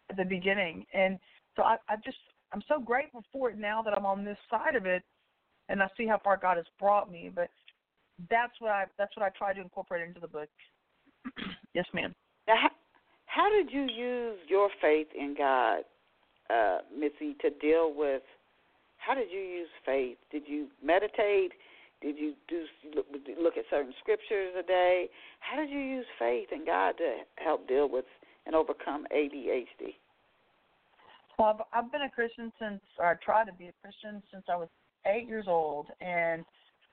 [0.09, 0.85] at the beginning.
[0.93, 1.17] And
[1.55, 2.17] so I, I just
[2.51, 5.03] I'm so grateful for it now that I'm on this side of it
[5.69, 7.31] and I see how far God has brought me.
[7.33, 7.49] But
[8.29, 10.49] that's what I that's what I try to incorporate into the book.
[11.73, 12.13] Yes, ma'am.
[12.47, 12.69] Now, how,
[13.25, 15.79] how did you use your faith in God,
[16.53, 18.21] uh, Missy, to deal with?
[18.97, 20.17] How did you use faith?
[20.31, 21.51] Did you meditate?
[22.03, 22.65] Did you do
[23.41, 25.09] look, at certain scriptures a day?
[25.39, 28.03] How did you use faith in God to help deal with
[28.45, 29.95] and overcome ADHD?
[31.39, 34.43] Well, I've, I've been a Christian since, or I tried to be a Christian since
[34.49, 34.67] I was
[35.05, 36.43] eight years old, and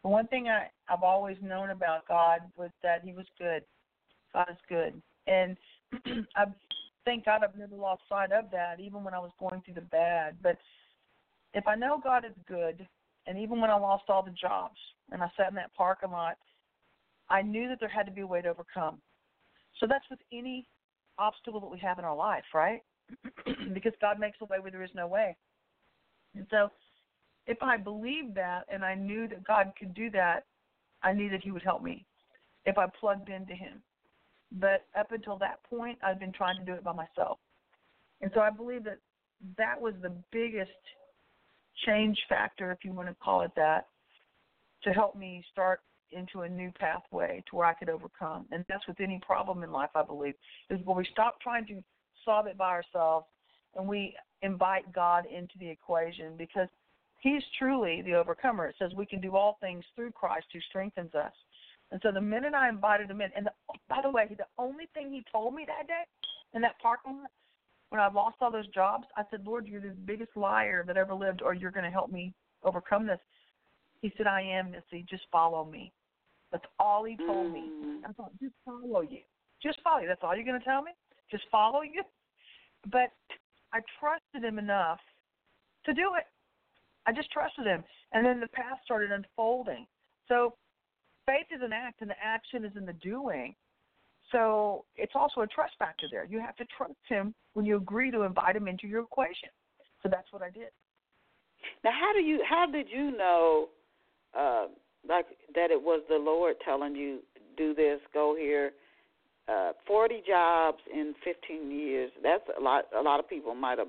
[0.04, 3.64] the one thing I, I've always known about God was that He was good.
[4.32, 5.56] God is good, and
[6.36, 6.44] I
[7.04, 9.80] thank God I've never lost sight of that, even when I was going through the
[9.80, 10.36] bad.
[10.40, 10.56] But
[11.52, 12.86] if I know God is good,
[13.30, 14.76] and even when I lost all the jobs
[15.12, 16.36] and I sat in that parking lot,
[17.30, 19.00] I knew that there had to be a way to overcome.
[19.78, 20.66] So that's with any
[21.16, 22.82] obstacle that we have in our life, right?
[23.72, 25.36] because God makes a way where there is no way.
[26.34, 26.70] And so
[27.46, 30.46] if I believed that and I knew that God could do that,
[31.04, 32.04] I knew that He would help me
[32.66, 33.80] if I plugged into Him.
[34.50, 37.38] But up until that point, I've been trying to do it by myself.
[38.22, 38.98] And so I believe that
[39.56, 40.70] that was the biggest
[41.86, 43.86] change factor, if you want to call it that,
[44.84, 45.80] to help me start
[46.12, 48.46] into a new pathway to where I could overcome.
[48.50, 50.34] And that's with any problem in life, I believe,
[50.68, 51.82] is where we stop trying to
[52.24, 53.26] solve it by ourselves
[53.76, 56.68] and we invite God into the equation because
[57.20, 58.66] He's truly the overcomer.
[58.66, 61.32] It says we can do all things through Christ who strengthens us.
[61.92, 63.52] And so the minute I invited him in, and the,
[63.88, 66.04] by the way, the only thing he told me that day
[66.54, 67.30] in that parking lot
[67.90, 71.14] when I lost all those jobs, I said, Lord, you're the biggest liar that ever
[71.14, 72.32] lived, or you're going to help me
[72.64, 73.18] overcome this.
[74.00, 75.04] He said, I am, Missy.
[75.08, 75.92] Just follow me.
[76.52, 77.68] That's all he told me.
[77.84, 78.00] Mm.
[78.08, 79.20] I thought, just follow you.
[79.62, 80.08] Just follow you.
[80.08, 80.92] That's all you're going to tell me?
[81.30, 82.02] Just follow you?
[82.90, 83.12] But
[83.74, 85.00] I trusted him enough
[85.84, 86.24] to do it.
[87.06, 87.84] I just trusted him.
[88.14, 89.86] And then the path started unfolding.
[90.28, 90.54] So
[91.26, 93.54] faith is an act, and the action is in the doing.
[94.32, 96.24] So it's also a trust factor there.
[96.24, 99.48] You have to trust him when you agree to invite him into your equation.
[100.02, 100.68] So that's what I did.
[101.84, 102.42] Now, how do you?
[102.48, 103.68] How did you know,
[104.38, 104.66] uh,
[105.08, 107.18] like that it was the Lord telling you
[107.56, 108.72] do this, go here?
[109.48, 112.10] Uh, Forty jobs in fifteen years.
[112.22, 112.84] That's a lot.
[112.98, 113.88] A lot of people might have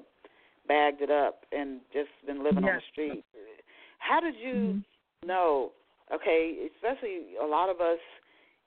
[0.67, 2.73] bagged it up and just been living yes.
[2.73, 3.25] on the street.
[3.99, 5.27] How did you mm-hmm.
[5.27, 5.71] know?
[6.13, 7.99] Okay, especially a lot of us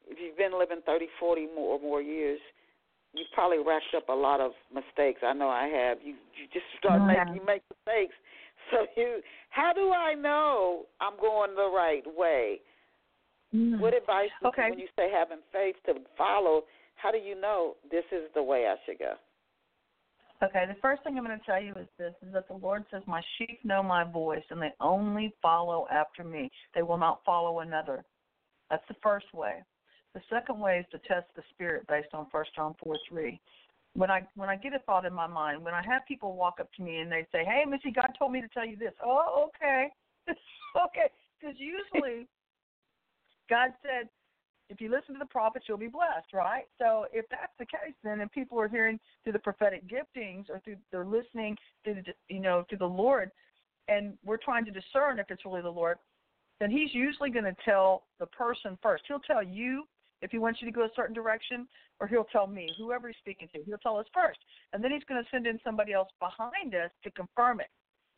[0.09, 2.41] if you've been living 30, 40 more or more years,
[3.15, 5.21] you've probably racked up a lot of mistakes.
[5.25, 5.99] I know I have.
[6.03, 8.15] You you just start making you make mistakes.
[8.73, 12.61] So you, how do I know I'm going the right way?
[13.55, 13.79] Mm.
[13.79, 14.63] What advice okay.
[14.65, 16.63] you, when you say having faith to follow?
[16.97, 19.13] How do you know this is the way I should go?
[20.43, 22.85] Okay, the first thing I'm going to tell you is this: is that the Lord
[22.91, 26.51] says, "My sheep know my voice, and they only follow after me.
[26.75, 28.03] They will not follow another."
[28.71, 29.63] That's the first way.
[30.15, 33.41] The second way is to test the spirit based on First John four three.
[33.95, 36.59] When I when I get a thought in my mind, when I have people walk
[36.61, 38.93] up to me and they say, "Hey, Missy, God told me to tell you this."
[39.05, 39.89] Oh, okay,
[40.29, 42.27] okay, because usually
[43.51, 44.09] God said,
[44.71, 46.65] if you listen to the prophets, you'll be blessed, right?
[46.79, 50.61] So if that's the case, then if people are hearing through the prophetic giftings or
[50.65, 53.31] through they're listening through the you know to the Lord,
[53.89, 55.99] and we're trying to discern if it's really the Lord,
[56.61, 59.05] then He's usually going to tell the person first.
[59.07, 59.85] He'll tell you
[60.25, 61.69] if he wants you to go a certain direction,
[62.01, 64.39] or he'll tell me, whoever he's speaking to, he'll tell us first.
[64.73, 67.69] And then he's going to send in somebody else behind us to confirm it.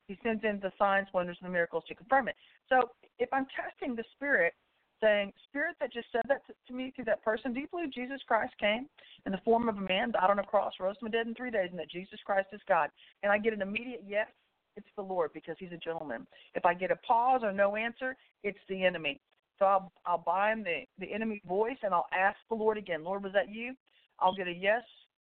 [0.07, 2.37] He sends in the signs, wonders, and miracles to confirm it.
[2.69, 4.55] So if I'm testing the spirit,
[5.03, 7.92] saying, Spirit that just said that to, to me through that person, do you believe
[7.92, 8.87] Jesus Christ came
[9.27, 11.35] in the form of a man, died on a cross, rose from the dead in
[11.35, 12.90] three days, and that Jesus Christ is God?
[13.23, 14.29] And I get an immediate yes,
[14.77, 16.27] it's the Lord because he's a gentleman.
[16.55, 19.21] If I get a pause or no answer, it's the enemy.
[19.59, 23.05] So I'll I'll bind the the enemy voice and I'll ask the Lord again.
[23.05, 23.75] Lord, was that you?
[24.21, 24.83] I'll get a yes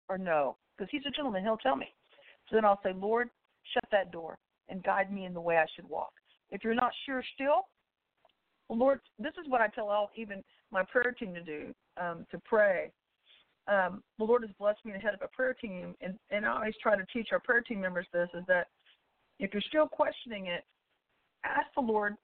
[0.09, 1.43] or no because He's a gentleman.
[1.43, 1.93] He'll tell me.
[2.49, 3.29] So then I'll say, Lord,
[3.73, 4.37] shut that door
[4.69, 6.11] and guide me in the way I should walk.
[6.51, 7.67] If you're not sure still,
[8.69, 12.39] Lord, this is what I tell all even my prayer team to do um, to
[12.45, 12.91] pray.
[13.67, 16.55] Um, the Lord has blessed me to head of a prayer team, and and I
[16.55, 18.67] always try to teach our prayer team members this is that
[19.39, 20.63] if you're still questioning it,
[21.45, 22.15] ask the Lord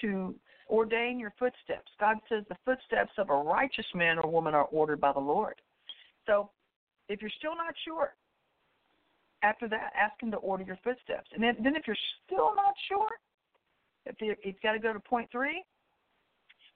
[0.00, 0.34] to
[0.72, 1.92] ordain your footsteps.
[2.00, 5.54] God says the footsteps of a righteous man or woman are ordered by the Lord.
[6.26, 6.50] So
[7.08, 8.14] if you're still not sure,
[9.42, 11.28] after that, ask Him to order your footsteps.
[11.34, 11.96] And then, then if you're
[12.26, 13.10] still not sure,
[14.06, 15.62] if you, you've got to go to point three,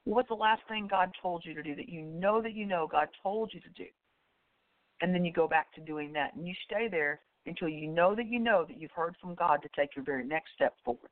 [0.04, 2.86] what's the last thing God told you to do that you know that you know
[2.90, 3.86] God told you to do?
[5.00, 6.34] And then you go back to doing that.
[6.34, 9.62] And you stay there until you know that you know that you've heard from God
[9.62, 11.10] to take your very next step forward.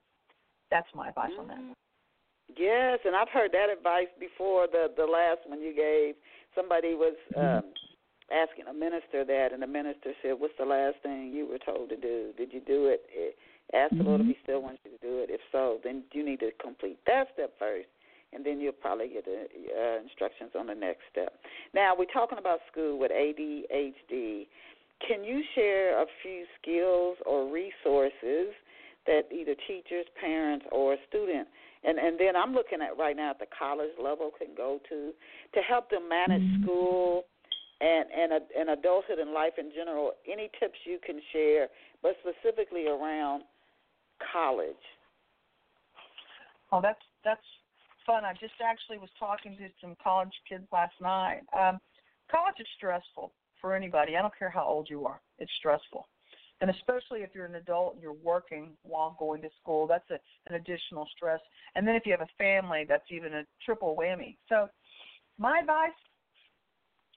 [0.71, 1.51] That's my advice mm-hmm.
[1.51, 1.77] on that.
[2.57, 4.67] Yes, and I've heard that advice before.
[4.71, 6.15] The the last one you gave,
[6.55, 7.59] somebody was Mm-hmm.
[7.59, 7.65] um,
[8.33, 11.91] asking a minister that, and the minister said, "What's the last thing you were told
[11.91, 12.33] to do?
[12.37, 13.05] Did you do it?"
[13.73, 15.31] Ask the Lord if He still wants you to do it.
[15.31, 17.89] If so, then you need to complete that step first,
[18.33, 21.33] and then you'll probably get the uh, instructions on the next step.
[21.73, 24.47] Now we're talking about school with ADHD.
[25.07, 28.55] Can you share a few skills or resources
[29.07, 31.49] that either teachers, parents, or a student,
[31.85, 35.13] and and then I'm looking at right now at the college level can go to
[35.55, 36.65] to help them manage mm-hmm.
[36.65, 37.25] school
[37.81, 40.13] and and and adulthood and life in general.
[40.31, 41.69] Any tips you can share,
[42.03, 43.43] but specifically around
[44.33, 44.85] college?
[46.73, 47.45] Oh, that's that's
[48.07, 48.25] fun.
[48.25, 51.41] I just actually was talking to some college kids last night.
[51.57, 51.79] Um,
[52.31, 54.17] college is stressful for anybody.
[54.17, 55.21] I don't care how old you are.
[55.39, 56.07] It's stressful.
[56.61, 60.19] And especially if you're an adult and you're working while going to school, that's a,
[60.49, 61.41] an additional stress.
[61.75, 64.37] And then if you have a family, that's even a triple whammy.
[64.49, 64.69] So,
[65.37, 65.91] my advice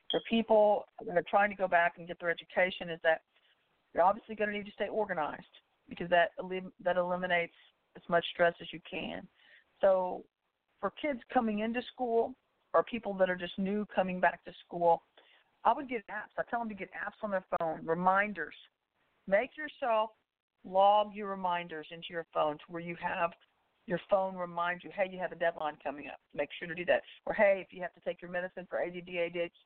[0.09, 3.21] for people that are trying to go back and get their education is that
[3.93, 5.43] you're obviously going to need to stay organized
[5.87, 6.31] because that
[6.83, 7.55] that eliminates
[7.95, 9.27] as much stress as you can.
[9.81, 10.23] So,
[10.79, 12.33] for kids coming into school
[12.73, 15.03] or people that are just new coming back to school,
[15.63, 16.37] I would get apps.
[16.37, 18.55] I tell them to get apps on their phone, reminders.
[19.27, 20.11] Make yourself
[20.63, 23.31] log your reminders into your phone to where you have
[23.87, 26.19] your phone remind you, hey, you have a deadline coming up.
[26.35, 27.01] Make sure to do that.
[27.25, 29.07] Or hey, if you have to take your medicine for ADD,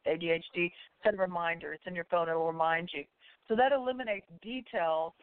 [0.08, 0.72] ADHD,
[1.04, 1.74] set a reminder.
[1.74, 2.30] It's in your phone.
[2.30, 3.04] It'll remind you.
[3.48, 5.14] So that eliminates details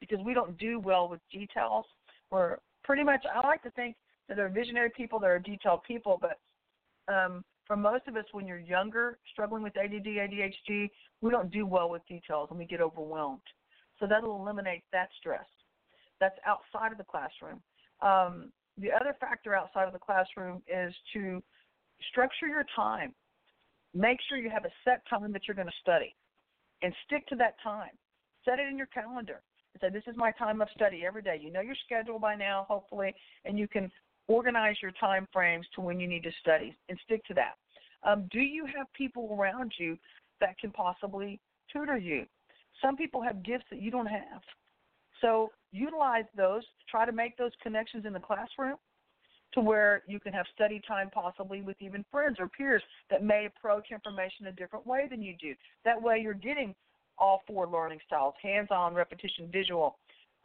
[0.00, 1.84] because we don't do well with details.
[2.30, 3.24] We're pretty much.
[3.32, 3.96] I like to think
[4.28, 6.38] that there are visionary people, there are detailed people, but
[7.12, 10.88] um, for most of us, when you're younger, struggling with ADD, ADHD,
[11.20, 13.40] we don't do well with details and we get overwhelmed.
[13.98, 15.46] So that'll eliminate that stress.
[16.20, 17.60] That's outside of the classroom.
[18.00, 21.42] Um, the other factor outside of the classroom is to
[22.10, 23.14] structure your time.
[23.94, 26.14] Make sure you have a set time that you're going to study
[26.82, 27.90] and stick to that time.
[28.44, 29.40] Set it in your calendar
[29.72, 31.38] and say, This is my time of study every day.
[31.40, 33.14] You know your schedule by now, hopefully,
[33.44, 33.90] and you can
[34.26, 37.54] organize your time frames to when you need to study and stick to that.
[38.02, 39.96] Um, do you have people around you
[40.40, 41.40] that can possibly
[41.72, 42.26] tutor you?
[42.82, 44.42] Some people have gifts that you don't have.
[45.20, 48.76] So utilize those, try to make those connections in the classroom
[49.54, 53.46] to where you can have study time possibly with even friends or peers that may
[53.46, 55.54] approach information a different way than you do.
[55.84, 56.74] That way you're getting
[57.18, 59.96] all four learning styles, hands-on, repetition, visual,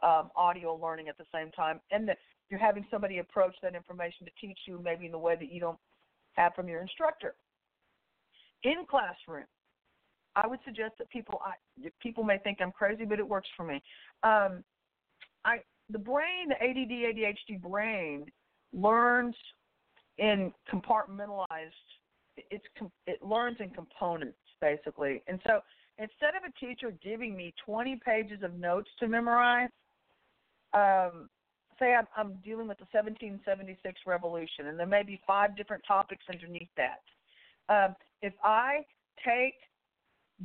[0.02, 2.18] um, audio learning at the same time, and that
[2.48, 5.60] you're having somebody approach that information to teach you maybe in the way that you
[5.60, 5.78] don't
[6.34, 7.34] have from your instructor.
[8.62, 9.46] In classroom,
[10.36, 11.54] I would suggest that people I,
[12.00, 13.82] people may think I'm crazy, but it works for me.
[14.22, 14.62] Um,
[15.44, 15.58] I
[15.90, 18.26] the brain, the ADD ADHD brain,
[18.72, 19.34] learns
[20.18, 21.70] in compartmentalized.
[22.36, 22.64] It's
[23.06, 25.60] it learns in components basically, and so
[25.98, 29.68] instead of a teacher giving me 20 pages of notes to memorize,
[30.72, 31.28] um,
[31.78, 36.24] say I'm, I'm dealing with the 1776 revolution, and there may be five different topics
[36.30, 37.02] underneath that.
[37.68, 38.84] Um, if I
[39.24, 39.54] take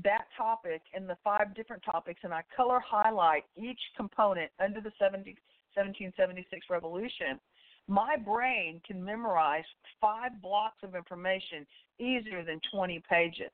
[0.04, 4.92] that topic and the five different topics, and I color highlight each component under the
[5.00, 5.36] 70,
[5.74, 7.40] 1776 revolution,
[7.88, 9.64] my brain can memorize
[10.02, 11.66] five blocks of information
[12.00, 13.52] easier than 20 pages.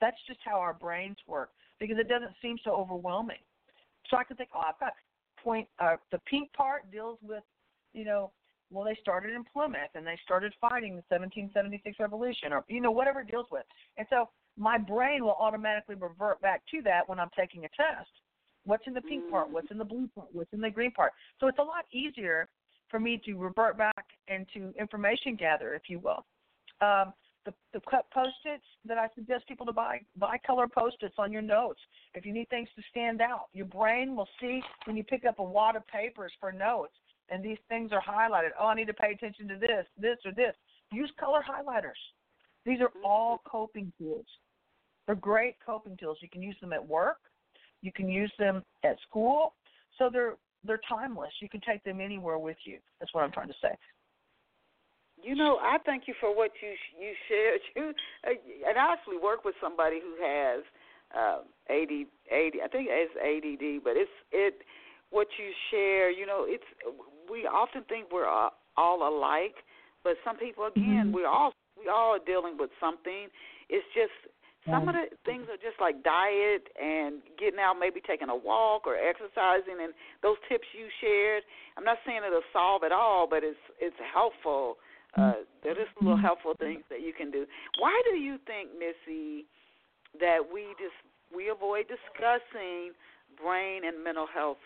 [0.00, 3.40] That's just how our brains work because it doesn't seem so overwhelming.
[4.10, 4.92] So I can think, oh, I've got
[5.42, 5.68] point.
[5.78, 7.42] Uh, the pink part deals with,
[7.92, 8.32] you know,
[8.70, 12.90] well, they started in Plymouth and they started fighting the 1776 revolution, or you know,
[12.90, 13.64] whatever it deals with.
[13.96, 14.28] And so
[14.60, 18.10] my brain will automatically revert back to that when I'm taking a test.
[18.64, 19.50] What's in the pink part?
[19.50, 20.28] What's in the blue part?
[20.32, 21.12] What's in the green part?
[21.40, 22.46] So it's a lot easier
[22.90, 26.26] for me to revert back into information gather, if you will.
[26.82, 27.14] Um,
[27.46, 31.40] the, the cut post-its that I suggest people to buy, buy color post-its on your
[31.40, 31.80] notes.
[32.14, 35.38] If you need things to stand out, your brain will see when you pick up
[35.38, 36.92] a wad of papers for notes
[37.30, 38.50] and these things are highlighted.
[38.60, 40.54] Oh, I need to pay attention to this, this, or this.
[40.92, 42.00] Use color highlighters.
[42.66, 44.26] These are all coping tools.
[45.06, 46.18] They're great coping tools.
[46.20, 47.18] You can use them at work.
[47.82, 49.54] You can use them at school.
[49.98, 50.34] So they're
[50.64, 51.32] they're timeless.
[51.40, 52.78] You can take them anywhere with you.
[52.98, 53.74] That's what I'm trying to say.
[55.22, 57.60] You know, I thank you for what you you shared.
[57.76, 57.92] You
[58.26, 60.64] uh, and I actually work with somebody who has
[61.16, 61.90] uh, AD,
[62.30, 64.62] AD, I think it's ADD, but it's it.
[65.10, 66.64] What you share, you know, it's
[67.30, 69.56] we often think we're all alike,
[70.04, 71.12] but some people again, mm-hmm.
[71.12, 73.26] we're all we all are dealing with something.
[73.68, 74.14] It's just
[74.68, 74.88] some mm.
[74.88, 78.96] of the things are just like diet and getting out, maybe taking a walk or
[78.96, 81.42] exercising, and those tips you shared.
[81.78, 84.76] I'm not saying it'll solve it all, but it's it's helpful.
[85.16, 85.34] Uh, mm.
[85.64, 86.22] there is little mm-hmm.
[86.22, 87.46] helpful things that you can do.
[87.80, 89.48] Why do you think, Missy,
[90.20, 90.94] that we just
[91.34, 92.92] we avoid discussing
[93.40, 94.60] brain and mental health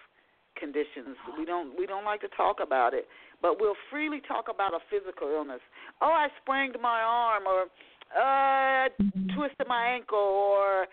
[0.58, 1.16] conditions.
[1.38, 3.06] We don't we don't like to talk about it,
[3.42, 5.60] but we'll freely talk about a physical illness.
[6.00, 7.66] Oh, I sprained my arm, or
[8.12, 8.88] uh,
[9.34, 10.86] twisted my ankle, or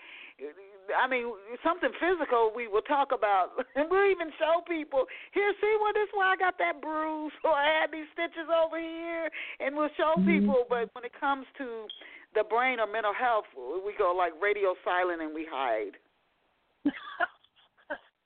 [0.95, 1.32] I mean
[1.64, 2.51] something physical.
[2.55, 5.53] We will talk about, and we'll even show people here.
[5.62, 8.80] See, well, this is why I got that bruise, or I had these stitches over
[8.80, 10.66] here, and we'll show people.
[10.70, 11.88] But when it comes to
[12.34, 15.95] the brain or mental health, we go like radio silent and we hide.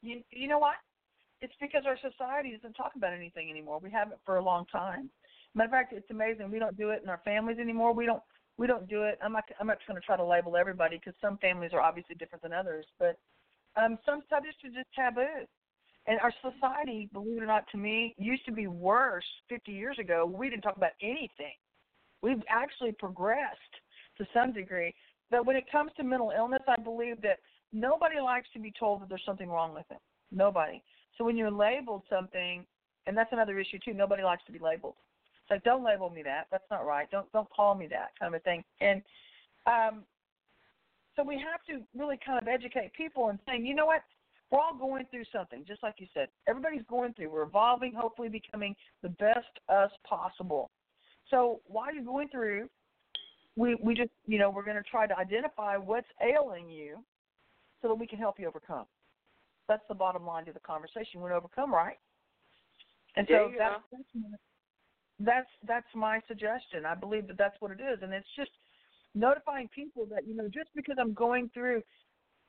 [0.01, 0.75] you you know what?
[1.41, 3.79] It's because our society doesn't talk about anything anymore.
[3.83, 5.09] We haven't for a long time.
[5.53, 6.51] Matter of fact, it's amazing.
[6.51, 7.93] We don't do it in our families anymore.
[7.93, 8.23] We don't
[8.57, 9.19] we don't do it.
[9.23, 12.15] I'm not I'm not going to try to label everybody because some families are obviously
[12.15, 13.17] different than others, but
[13.75, 15.45] um, some subjects are just taboo.
[16.07, 19.97] And our society, believe it or not, to me, used to be worse 50 years
[19.99, 20.25] ago.
[20.25, 21.57] We didn't talk about anything.
[22.21, 23.59] We've actually progressed
[24.19, 24.93] to some degree.
[25.31, 27.39] But when it comes to mental illness, I believe that
[27.73, 29.97] nobody likes to be told that there's something wrong with it.
[30.31, 30.83] Nobody.
[31.17, 32.65] So when you're labeled something,
[33.07, 34.95] and that's another issue too, nobody likes to be labeled.
[35.45, 36.47] It's like don't label me that.
[36.51, 37.09] That's not right.
[37.11, 38.63] Don't don't call me that kind of a thing.
[38.81, 39.03] And
[39.67, 40.03] um,
[41.15, 44.01] so we have to really kind of educate people and saying, you know what,
[44.49, 46.29] we're all going through something, just like you said.
[46.47, 47.29] Everybody's going through.
[47.29, 50.71] We're evolving, hopefully becoming the best us possible.
[51.29, 52.67] So while you're going through,
[53.55, 57.03] we we just you know we're going to try to identify what's ailing you,
[57.83, 58.85] so that we can help you overcome.
[59.67, 61.21] That's the bottom line to the conversation.
[61.21, 61.97] We're going to overcome, right?
[63.15, 64.03] And so that's, that's
[65.19, 66.85] that's that's my suggestion.
[66.85, 68.51] I believe that that's what it is, and it's just
[69.13, 71.81] notifying people that you know just because I'm going through,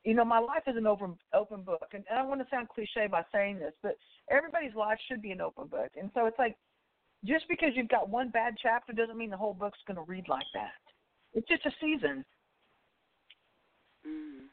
[0.04, 2.68] you know, my life is an open open book, and, and I want to sound
[2.68, 3.96] cliche by saying this, but
[4.30, 6.56] everybody's life should be an open book, and so it's like
[7.24, 10.28] just because you've got one bad chapter doesn't mean the whole book's going to read
[10.28, 10.78] like that.
[11.34, 12.24] It's just a season.
[14.06, 14.46] Mm.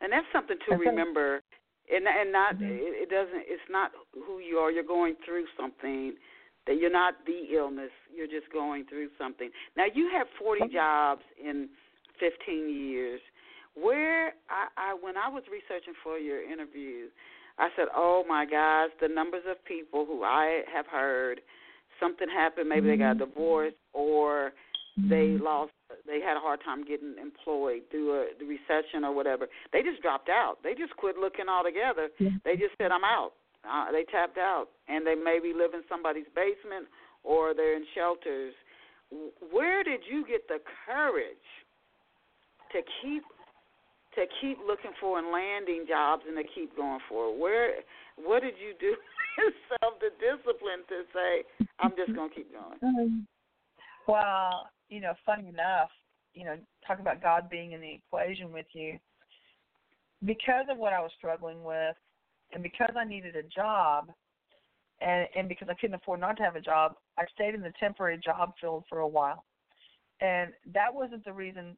[0.00, 1.40] And that's something to remember,
[1.90, 2.64] and and not mm-hmm.
[2.64, 3.44] it, it doesn't.
[3.46, 4.70] It's not who you are.
[4.70, 6.14] You're going through something.
[6.66, 7.90] That you're not the illness.
[8.14, 9.50] You're just going through something.
[9.76, 11.68] Now you have 40 jobs in
[12.20, 13.20] 15 years.
[13.74, 17.08] Where I, I when I was researching for your interview,
[17.58, 21.40] I said, "Oh my gosh, the numbers of people who I have heard
[22.00, 22.68] something happened.
[22.68, 23.30] Maybe they got Mm-hmm.
[23.30, 24.52] divorced or
[24.96, 25.72] they lost
[26.06, 30.00] they had a hard time getting employed through a, the recession or whatever they just
[30.02, 32.08] dropped out they just quit looking altogether
[32.44, 33.32] they just said i'm out
[33.64, 36.86] uh, they tapped out and they maybe live in somebody's basement
[37.22, 38.54] or they're in shelters.
[39.52, 41.48] Where did you get the courage
[42.72, 43.22] to keep
[44.14, 47.82] to keep looking for and landing jobs and to keep going for where
[48.14, 48.94] what did you do
[49.38, 51.42] yourself the discipline to say
[51.80, 53.26] i'm just going to keep going um,
[54.06, 55.90] well you know, funny enough,
[56.34, 56.56] you know,
[56.86, 58.98] talk about God being in the equation with you.
[60.24, 61.96] Because of what I was struggling with,
[62.54, 64.10] and because I needed a job,
[65.00, 67.72] and and because I couldn't afford not to have a job, I stayed in the
[67.78, 69.44] temporary job field for a while,
[70.20, 71.76] and that wasn't the reason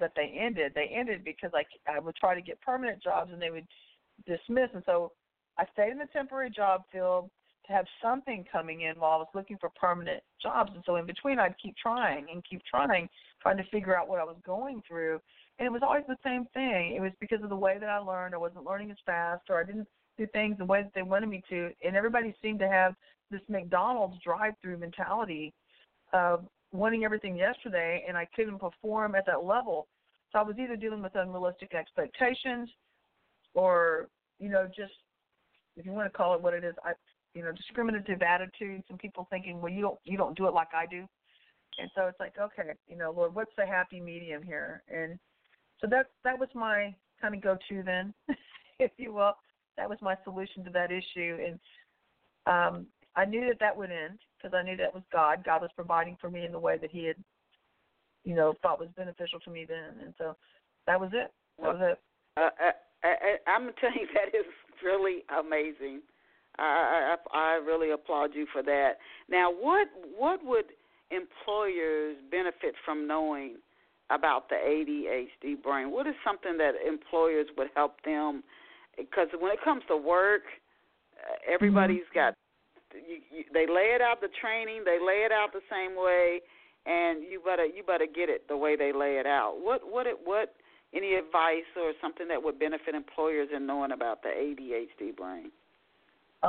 [0.00, 0.72] that they ended.
[0.74, 3.66] They ended because I I would try to get permanent jobs, and they would
[4.26, 5.12] dismiss, and so
[5.58, 7.30] I stayed in the temporary job field
[7.66, 10.72] to have something coming in while I was looking for permanent jobs.
[10.74, 13.08] And so in between, I'd keep trying and keep trying,
[13.40, 15.20] trying to figure out what I was going through.
[15.58, 16.94] And it was always the same thing.
[16.94, 18.34] It was because of the way that I learned.
[18.34, 21.28] I wasn't learning as fast, or I didn't do things the way that they wanted
[21.28, 21.70] me to.
[21.84, 22.94] And everybody seemed to have
[23.30, 25.52] this McDonald's drive-through mentality
[26.12, 29.86] of wanting everything yesterday, and I couldn't perform at that level.
[30.32, 32.68] So I was either dealing with unrealistic expectations,
[33.54, 34.08] or
[34.38, 34.92] you know, just
[35.76, 36.92] if you want to call it what it is, I
[37.34, 40.68] you know discriminative attitudes and people thinking well you don't you don't do it like
[40.72, 41.06] i do
[41.78, 45.18] and so it's like okay you know lord what's the happy medium here and
[45.80, 48.14] so that that was my kind of go to then
[48.78, 49.32] if you will
[49.76, 51.58] that was my solution to that issue and
[52.46, 55.70] um i knew that that would end because i knew that was god god was
[55.76, 57.16] providing for me in the way that he had
[58.24, 60.36] you know thought was beneficial to me then and so
[60.86, 62.00] that was it that was it
[62.36, 64.46] uh, I, I, i'm telling you that is
[64.82, 66.00] really amazing
[66.58, 68.98] I, I I really applaud you for that.
[69.28, 70.66] Now, what what would
[71.10, 73.56] employers benefit from knowing
[74.10, 75.90] about the ADHD brain?
[75.90, 78.42] What is something that employers would help them?
[78.96, 80.42] Because when it comes to work,
[81.48, 82.34] everybody's got
[82.94, 86.40] you, you, they lay it out the training, they lay it out the same way,
[86.86, 89.56] and you better you better get it the way they lay it out.
[89.60, 90.54] What what it what
[90.94, 95.50] any advice or something that would benefit employers in knowing about the ADHD brain?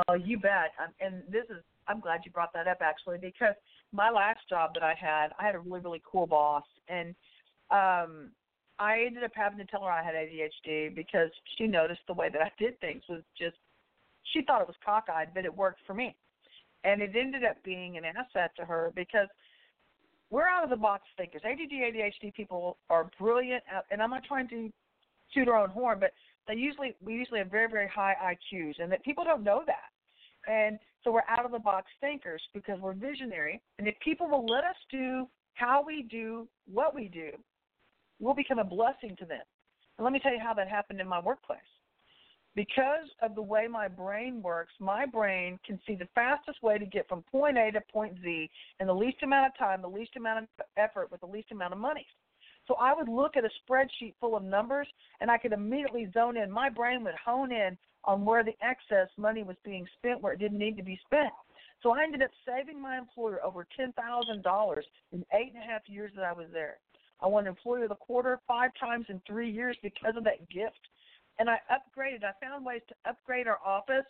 [0.07, 0.71] Oh, you bet.
[0.81, 3.55] Um, and this is I'm glad you brought that up actually because
[3.91, 7.15] my last job that I had, I had a really really cool boss, and
[7.71, 8.31] um,
[8.79, 12.29] I ended up having to tell her I had ADHD because she noticed the way
[12.29, 13.55] that I did things was just
[14.33, 16.15] she thought it was cockeyed, but it worked for me.
[16.83, 19.27] And it ended up being an asset to her because
[20.29, 21.41] we're out of the box thinkers.
[21.45, 24.71] ADD, ADHD people are brilliant, and I'm not trying to
[25.33, 26.11] toot our own horn, but
[26.47, 30.51] they usually we usually have very very high IQs, and that people don't know that.
[30.51, 33.61] And so we're out of the box thinkers because we're visionary.
[33.79, 37.29] And if people will let us do how we do what we do,
[38.19, 39.41] we'll become a blessing to them.
[39.97, 41.59] And let me tell you how that happened in my workplace.
[42.55, 46.85] Because of the way my brain works, my brain can see the fastest way to
[46.85, 48.49] get from point A to point Z
[48.79, 51.73] in the least amount of time, the least amount of effort, with the least amount
[51.73, 52.07] of money.
[52.67, 54.87] So I would look at a spreadsheet full of numbers
[55.19, 56.49] and I could immediately zone in.
[56.49, 60.39] My brain would hone in on where the excess money was being spent where it
[60.39, 61.33] didn't need to be spent.
[61.83, 65.65] So I ended up saving my employer over ten thousand dollars in eight and a
[65.65, 66.77] half years that I was there.
[67.21, 70.47] I won an Employer of the Quarter five times in three years because of that
[70.49, 70.79] gift.
[71.39, 72.23] And I upgraded.
[72.23, 74.05] I found ways to upgrade our office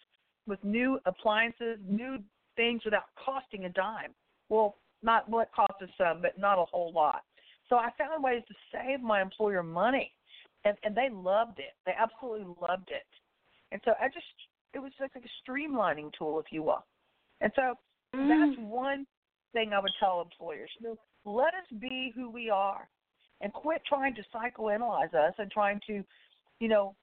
[0.47, 2.17] with new appliances, new
[2.55, 4.13] things without costing a dime.
[4.49, 7.21] Well, not what well, cost us some, but not a whole lot.
[7.69, 10.11] So I found ways to save my employer money,
[10.65, 11.73] and and they loved it.
[11.85, 13.05] They absolutely loved it.
[13.71, 14.25] And so I just
[14.73, 16.85] it was like a streamlining tool, if you will.
[17.41, 17.73] And so
[18.15, 18.27] mm.
[18.27, 19.05] that's one
[19.53, 20.69] thing I would tell employers.
[20.79, 22.87] You know, let us be who we are
[23.41, 26.03] and quit trying to psychoanalyze us and trying to,
[26.59, 26.95] you know,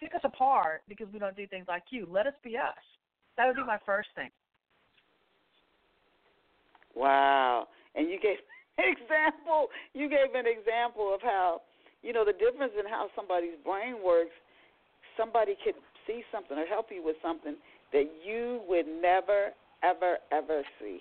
[0.00, 2.06] pick us apart because we don't do things like you.
[2.10, 2.74] Let us be us.
[3.36, 4.30] That would be my first thing.
[6.94, 7.68] Wow.
[7.94, 8.38] And you gave
[8.78, 11.62] an example you gave an example of how,
[12.02, 14.34] you know, the difference in how somebody's brain works.
[15.16, 15.74] Somebody could
[16.06, 17.56] see something or help you with something
[17.92, 19.50] that you would never,
[19.82, 21.00] ever, ever see.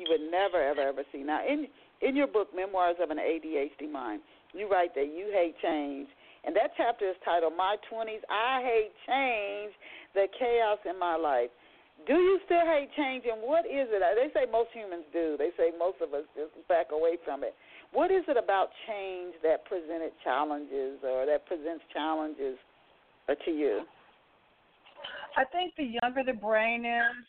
[0.00, 1.20] You would never, ever, ever see.
[1.22, 1.68] Now in
[2.00, 4.22] in your book, Memoirs of an ADHD Mind,
[4.56, 6.08] you write that you hate change.
[6.44, 9.76] And that chapter is titled My 20s, I Hate Change,
[10.14, 11.50] the Chaos in My Life.
[12.06, 14.00] Do you still hate change, and what is it?
[14.00, 15.36] They say most humans do.
[15.36, 17.52] They say most of us just back away from it.
[17.92, 22.56] What is it about change that presented challenges or that presents challenges
[23.28, 23.84] to you?
[25.36, 27.20] I think the younger the brain is,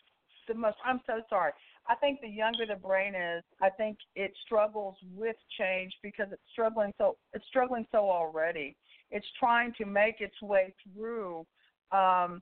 [0.47, 0.77] the most.
[0.85, 1.51] I'm so sorry.
[1.87, 6.41] I think the younger the brain is, I think it struggles with change because it's
[6.51, 8.75] struggling so it's struggling so already.
[9.09, 11.45] It's trying to make its way through
[11.91, 12.41] um,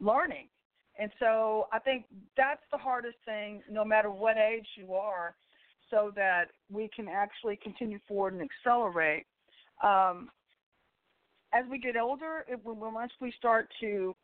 [0.00, 0.48] learning,
[0.98, 2.06] and so I think
[2.36, 5.34] that's the hardest thing, no matter what age you are,
[5.90, 9.26] so that we can actually continue forward and accelerate.
[9.82, 10.30] Um,
[11.52, 14.14] as we get older, it, once we start to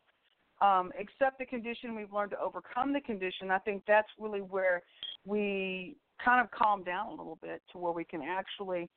[0.61, 3.51] um, accept the condition, we've learned to overcome the condition.
[3.51, 4.81] I think that's really where
[5.25, 8.89] we kind of calm down a little bit to where we can actually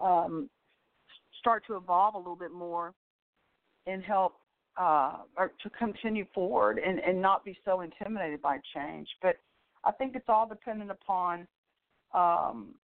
[0.00, 0.50] um,
[1.38, 2.94] start to evolve a little bit more
[3.86, 4.34] and help
[4.76, 9.08] uh, or to continue forward and, and not be so intimidated by change.
[9.22, 9.36] But
[9.84, 11.46] I think it's all dependent upon,
[12.12, 12.74] um,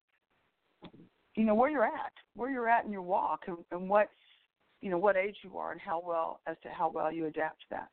[1.34, 4.08] you know, where you're at, where you're at in your walk, and, and what,
[4.80, 7.60] you know, what age you are, and how well as to how well you adapt
[7.60, 7.88] to that.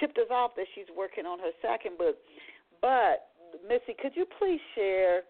[0.00, 2.18] tipped us off that she's working on her second book.
[2.82, 3.30] But
[3.68, 5.22] Missy, could you please share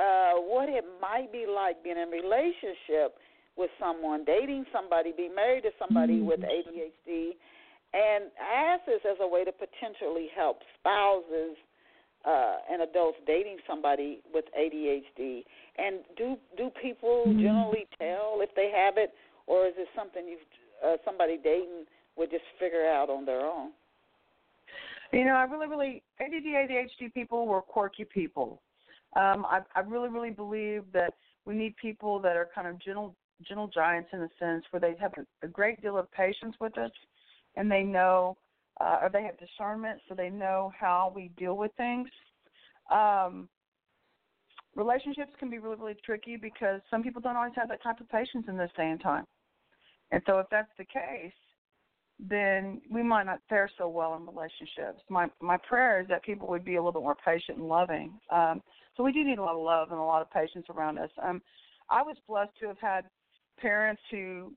[0.00, 3.20] uh, what it might be like being in a relationship
[3.56, 6.32] with someone, dating somebody, being married to somebody mm-hmm.
[6.32, 7.36] with ADHD,
[7.92, 11.58] and ask this as a way to potentially help spouses
[12.24, 15.44] uh, and adults dating somebody with ADHD.
[15.76, 17.40] And do do people mm-hmm.
[17.40, 19.12] generally tell if they have it,
[19.46, 20.38] or is it something you
[20.86, 21.84] uh, somebody dating
[22.16, 23.72] would just figure out on their own?
[25.12, 28.62] You know, I really, really ADD, ADHD people were quirky people.
[29.16, 33.16] Um, I, I really, really believe that we need people that are kind of gentle,
[33.46, 36.76] gentle giants in a sense, where they have a, a great deal of patience with
[36.78, 36.92] us,
[37.56, 38.36] and they know,
[38.80, 42.08] uh, or they have discernment, so they know how we deal with things.
[42.90, 43.48] Um,
[44.76, 48.08] relationships can be really, really tricky because some people don't always have that type of
[48.08, 49.24] patience in this day and time.
[50.12, 51.32] And so, if that's the case,
[52.28, 55.02] then we might not fare so well in relationships.
[55.08, 58.12] My my prayer is that people would be a little bit more patient and loving.
[58.30, 58.62] Um,
[58.96, 61.10] so we do need a lot of love and a lot of patience around us.
[61.22, 61.40] Um,
[61.88, 63.04] I was blessed to have had
[63.58, 64.52] parents who,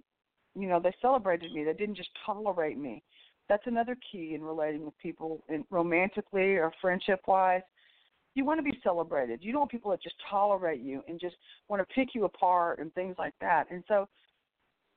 [0.56, 1.64] you know, they celebrated me.
[1.64, 3.04] They didn't just tolerate me.
[3.50, 7.62] That's another key in relating with people, in romantically or friendship wise.
[8.36, 9.40] you want to be celebrated.
[9.44, 11.36] You don't want people that just tolerate you and just
[11.68, 13.70] want to pick you apart and things like that.
[13.70, 14.08] And so,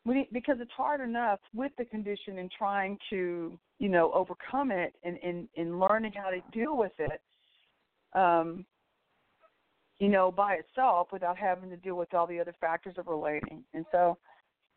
[0.07, 4.95] we because it's hard enough with the condition and trying to, you know, overcome it
[5.03, 7.21] and and, and learning how to deal with it.
[8.19, 8.65] Um,
[9.99, 13.65] you know, by itself without having to deal with all the other factors of relating.
[13.75, 14.17] And so,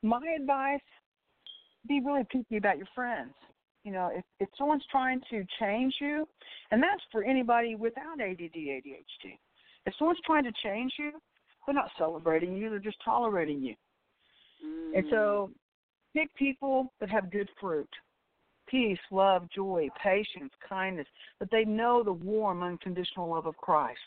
[0.01, 0.81] my advice:
[1.87, 3.33] be really picky about your friends.
[3.83, 6.27] You know, if if someone's trying to change you,
[6.71, 9.37] and that's for anybody without ADD, ADHD.
[9.85, 11.11] If someone's trying to change you,
[11.65, 13.75] they're not celebrating you; they're just tolerating you.
[14.65, 14.97] Mm.
[14.97, 15.51] And so,
[16.13, 17.89] pick people that have good fruit
[18.69, 21.07] peace, love, joy, patience, kindness,
[21.39, 23.99] that they know the warm, unconditional love of Christ.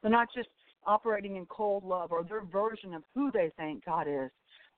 [0.00, 0.48] They're not just
[0.86, 4.30] operating in cold love or their version of who they think God is.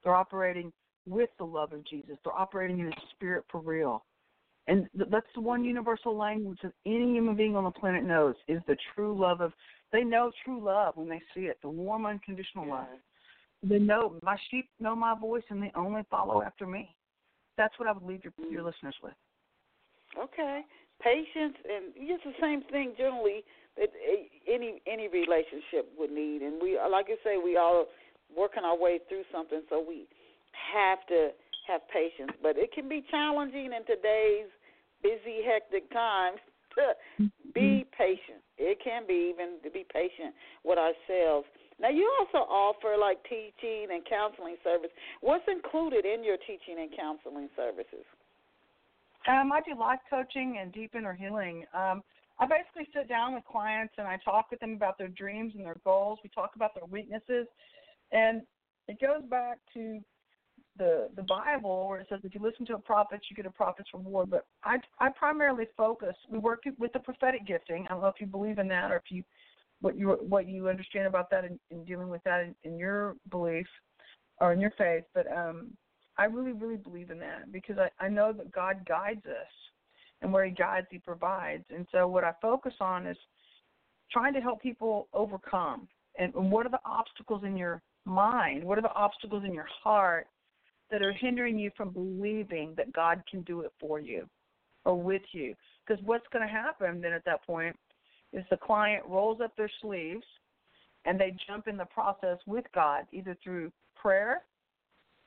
[0.03, 0.73] They're operating
[1.07, 2.17] with the love of Jesus.
[2.25, 4.05] They're operating in the spirit for real.
[4.67, 8.61] And that's the one universal language that any human being on the planet knows is
[8.67, 9.53] the true love of.
[9.91, 12.87] They know true love when they see it, the warm, unconditional love.
[13.63, 16.95] They know my sheep know my voice and they only follow after me.
[17.57, 19.15] That's what I would leave your your listeners with.
[20.17, 20.63] Okay,
[21.01, 23.45] patience and it's the same thing generally
[23.77, 23.91] that
[24.49, 27.87] any any relationship would need, and we like I say we all
[28.35, 30.07] working our way through something, so we
[30.75, 31.31] have to
[31.67, 32.33] have patience.
[32.43, 34.51] But it can be challenging in today's
[35.03, 36.39] busy, hectic times
[36.77, 36.95] to
[37.55, 37.97] be Mm-hmm.
[37.97, 38.43] patient.
[38.59, 40.35] It can be even to be patient
[40.65, 41.47] with ourselves.
[41.81, 44.91] Now, you also offer like teaching and counseling service.
[45.21, 48.05] What's included in your teaching and counseling services?
[49.29, 51.65] Um, I do life coaching and deep inner healing.
[51.75, 52.03] Um,
[52.41, 55.65] I basically sit down with clients and I talk with them about their dreams and
[55.65, 56.19] their goals.
[56.23, 57.47] We talk about their weaknesses,
[58.13, 58.43] and
[58.87, 60.01] it goes back to
[60.79, 63.51] the the Bible where it says if you listen to a prophet, you get a
[63.51, 64.31] prophet's reward.
[64.31, 66.15] But I I primarily focus.
[66.31, 67.87] We work with the prophetic gifting.
[67.87, 69.25] I don't know if you believe in that or if you
[69.81, 73.67] what you what you understand about that in dealing with that in, in your belief
[74.41, 75.05] or in your faith.
[75.15, 75.69] But um,
[76.17, 79.53] I really really believe in that because I I know that God guides us,
[80.23, 81.65] and where He guides, He provides.
[81.71, 83.17] And so what I focus on is
[84.11, 85.89] trying to help people overcome.
[86.19, 88.65] And, and what are the obstacles in your mind?
[88.65, 90.27] What are the obstacles in your heart
[90.91, 94.29] that are hindering you from believing that God can do it for you
[94.85, 95.55] or with you.
[95.87, 97.77] Because what's going to happen then at that point
[98.33, 100.25] is the client rolls up their sleeves
[101.05, 104.43] and they jump in the process with God, either through prayer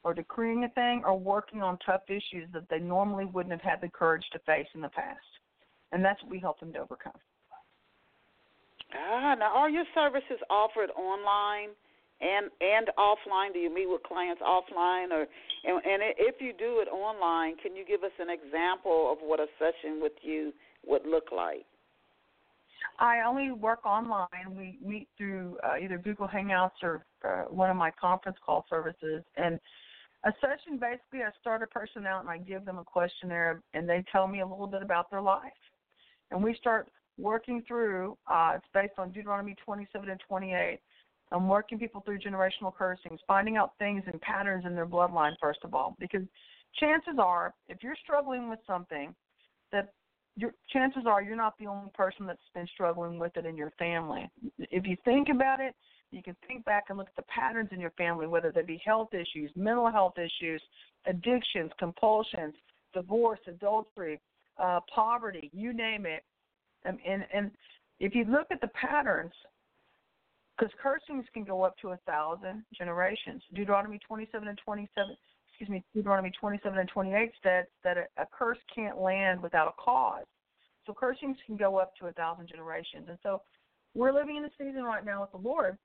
[0.04, 3.82] or decreeing a thing or working on tough issues that they normally wouldn't have had
[3.82, 5.20] the courage to face in the past.
[5.92, 7.14] And that's what we help them to overcome.
[8.94, 11.70] Ah, now are your services offered online?
[12.22, 13.54] and and offline?
[13.54, 15.26] Do you meet with clients offline, or
[15.66, 19.40] and, and if you do it online, can you give us an example of what
[19.40, 20.54] a session with you
[20.86, 21.66] would look like?
[23.00, 24.28] I only work online.
[24.50, 29.24] We meet through uh, either Google Hangouts or uh, one of my conference call services.
[29.38, 29.60] And
[30.24, 33.90] a session basically, I start a person out and I give them a questionnaire, and
[33.90, 35.52] they tell me a little bit about their life,
[36.30, 38.18] and we start working through.
[38.28, 40.80] Uh, it's based on Deuteronomy 27 and 28
[41.32, 45.60] I'm working people through generational cursings, finding out things and patterns in their bloodline, first
[45.64, 46.24] of all, because
[46.80, 49.16] chances are, if you're struggling with something,
[49.72, 49.94] that
[50.42, 53.72] your chances are you're not the only person that's been struggling with it in your
[53.78, 54.30] family.
[54.58, 55.76] If you think about it,
[56.10, 58.82] you can think back and look at the patterns in your family, whether they be
[58.84, 60.62] health issues, mental health issues,
[61.06, 62.56] addictions, compulsions,
[62.94, 64.20] divorce, adultery,
[64.58, 66.24] uh, poverty, you name it.
[66.84, 67.52] And, and and
[68.00, 69.32] if you look at the patterns,
[70.58, 73.42] because cursings can go up to a thousand generations.
[73.54, 75.16] Deuteronomy 27 and 27,
[75.62, 79.82] excuse me, Deuteronomy 27 and 28 states that a, a curse can't land without a
[79.82, 80.26] cause.
[80.88, 83.06] So cursings can go up to a thousand generations.
[83.10, 83.44] And so
[83.94, 85.78] we're living in a season right now with the Lord,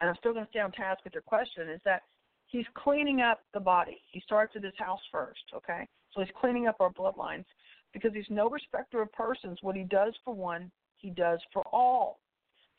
[0.00, 2.02] and I'm still going to stay on task with your question, is that
[2.48, 3.98] He's cleaning up the body.
[4.10, 5.86] He starts at His house first, okay?
[6.12, 7.44] So He's cleaning up our bloodlines
[7.92, 9.58] because He's no respecter of persons.
[9.62, 12.18] What He does for one, He does for all.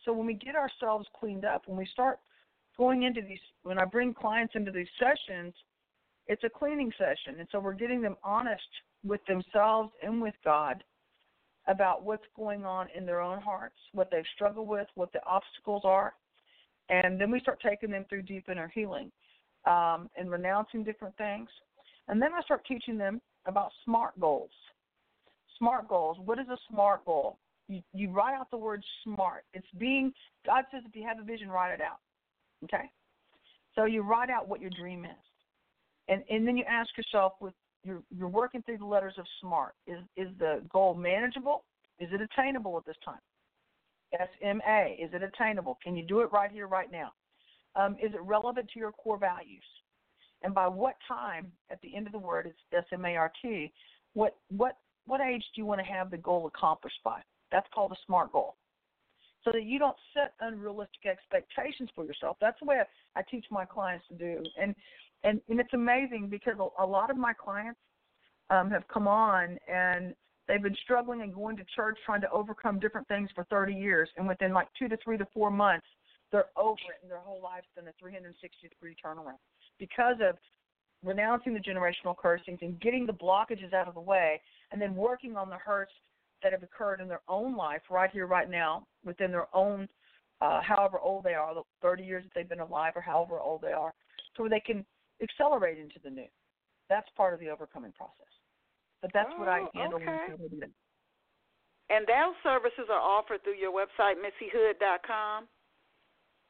[0.03, 2.19] So when we get ourselves cleaned up, when we start
[2.77, 5.53] going into these, when I bring clients into these sessions,
[6.27, 7.39] it's a cleaning session.
[7.39, 8.61] And so we're getting them honest
[9.05, 10.83] with themselves and with God
[11.67, 15.83] about what's going on in their own hearts, what they've struggled with, what the obstacles
[15.85, 16.13] are.
[16.89, 19.11] And then we start taking them through deep inner healing
[19.65, 21.49] um, and renouncing different things.
[22.07, 24.51] And then I start teaching them about SMART goals.
[25.57, 26.17] SMART goals.
[26.23, 27.37] What is a SMART goal?
[27.67, 29.43] You, you write out the word smart.
[29.53, 30.13] It's being,
[30.45, 31.99] God says if you have a vision, write it out.
[32.63, 32.89] Okay?
[33.75, 35.11] So you write out what your dream is.
[36.07, 37.53] And, and then you ask yourself, with
[37.83, 39.73] you're, you're working through the letters of SMART.
[39.85, 41.63] Is, is the goal manageable?
[41.99, 43.19] Is it attainable at this time?
[44.11, 44.95] SMA.
[44.99, 45.77] Is it attainable?
[45.83, 47.11] Can you do it right here, right now?
[47.75, 49.63] Um, is it relevant to your core values?
[50.43, 53.31] And by what time at the end of the word it's S M A R
[53.41, 53.71] T,
[54.13, 57.21] what what what age do you want to have the goal accomplished by?
[57.51, 58.55] That's called a SMART goal.
[59.43, 62.37] So that you don't set unrealistic expectations for yourself.
[62.41, 64.43] That's the way I, I teach my clients to do.
[64.61, 64.75] And
[65.23, 67.79] and and it's amazing because a, lot of my clients
[68.49, 70.13] um, have come on and
[70.47, 74.09] they've been struggling and going to church trying to overcome different things for 30 years,
[74.17, 75.85] and within like two to three to four months,
[76.31, 79.39] they're over it, and their whole life's been a 360 degree turnaround.
[79.79, 80.35] Because of
[81.03, 84.41] renouncing the generational cursings and getting the blockages out of the way,
[84.71, 85.91] and then working on the hurts
[86.43, 89.87] that have occurred in their own life right here, right now, within their own,
[90.41, 93.61] uh, however old they are, the 30 years that they've been alive, or however old
[93.61, 93.93] they are,
[94.35, 94.85] so they can
[95.21, 96.27] accelerate into the new.
[96.89, 98.31] That's part of the overcoming process.
[99.01, 99.99] But that's oh, what I handle.
[99.99, 100.71] Okay.
[101.89, 105.47] And those services are offered through your website, missyhood.com?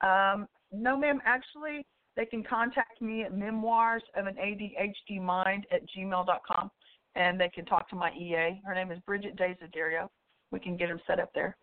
[0.01, 1.21] Um, no, ma'am.
[1.25, 6.71] Actually, they can contact me at memoirs of an ADHD mind at gmail.com,
[7.15, 8.59] and they can talk to my EA.
[8.65, 10.07] Her name is Bridget Desiderio.
[10.51, 11.55] We can get them set up there.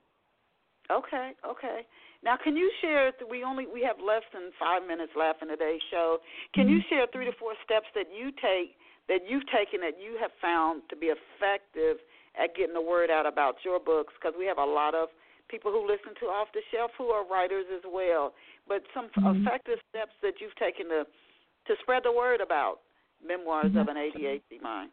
[0.91, 1.81] Okay, okay.
[2.25, 3.13] Now, can you share?
[3.29, 6.19] We only we have less than five minutes left in today's show.
[6.55, 6.81] Can mm-hmm.
[6.81, 8.81] you share three to four steps that you take
[9.13, 12.01] that you've taken that you have found to be effective
[12.41, 14.17] at getting the word out about your books?
[14.17, 15.13] Because we have a lot of
[15.53, 18.33] people who listen to Off the Shelf who are writers as well.
[18.67, 19.45] But some mm-hmm.
[19.45, 22.81] effective steps that you've taken to to spread the word about
[23.21, 23.85] memoirs mm-hmm.
[23.85, 24.91] of an ADHD mind.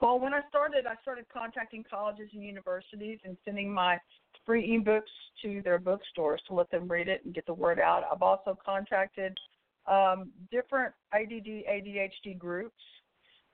[0.00, 3.98] Well, when I started, I started contacting colleges and universities and sending my
[4.48, 5.02] free ebooks
[5.42, 8.02] to their bookstores to let them read it and get the word out.
[8.10, 9.38] I've also contacted
[9.86, 12.80] um, different ADD, ADHD groups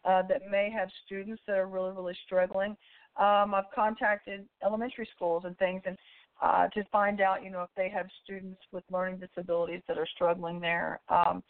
[0.05, 2.76] uh, that may have students that are really, really struggling.
[3.16, 5.99] Um, I've contacted elementary schools and things, and
[6.40, 10.07] uh, to find out, you know, if they have students with learning disabilities that are
[10.14, 11.42] struggling there, um,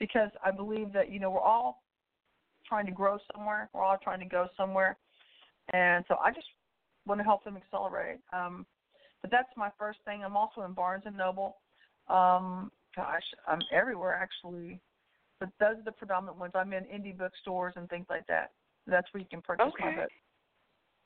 [0.00, 1.82] because I believe that you know we're all
[2.68, 4.96] trying to grow somewhere, we're all trying to go somewhere,
[5.72, 6.46] and so I just
[7.06, 8.18] want to help them accelerate.
[8.32, 8.66] Um,
[9.22, 10.24] but that's my first thing.
[10.24, 11.56] I'm also in Barnes and Noble.
[12.08, 14.80] Um, gosh, I'm everywhere actually.
[15.40, 16.52] But those are the predominant ones.
[16.54, 18.50] I'm in indie bookstores and things like that.
[18.86, 19.84] That's where you can purchase okay.
[19.84, 20.10] my book.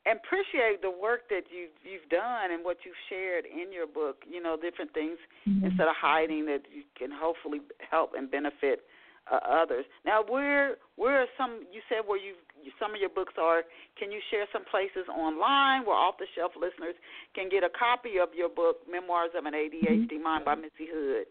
[0.05, 4.23] And appreciate the work that you've you've done and what you've shared in your book.
[4.27, 5.65] You know, different things mm-hmm.
[5.65, 8.83] instead of hiding that you can hopefully help and benefit
[9.31, 9.85] uh, others.
[10.05, 11.63] Now, where where are some?
[11.71, 12.35] You said where you
[12.79, 13.63] some of your books are.
[13.97, 16.95] Can you share some places online where off the shelf listeners
[17.35, 20.23] can get a copy of your book, Memoirs of an ADHD mm-hmm.
[20.23, 21.27] Mind by Missy Hood?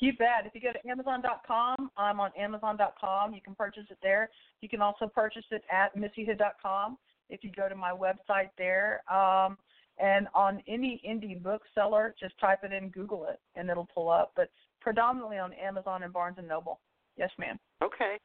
[0.00, 0.44] You bet.
[0.44, 3.34] If you go to Amazon.com, I'm on Amazon.com.
[3.34, 4.30] You can purchase it there.
[4.60, 6.98] You can also purchase it at MissyHood.com
[7.30, 9.02] if you go to my website there.
[9.12, 9.56] Um,
[9.98, 14.32] and on any indie bookseller, just type it in, Google it, and it'll pull up.
[14.36, 14.50] But
[14.80, 16.80] predominantly on Amazon and Barnes and Noble.
[17.16, 17.58] Yes, ma'am.
[17.82, 18.18] Okay.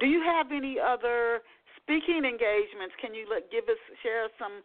[0.00, 1.42] Do you have any other
[1.80, 2.94] speaking engagements?
[3.00, 4.62] Can you let, give us share some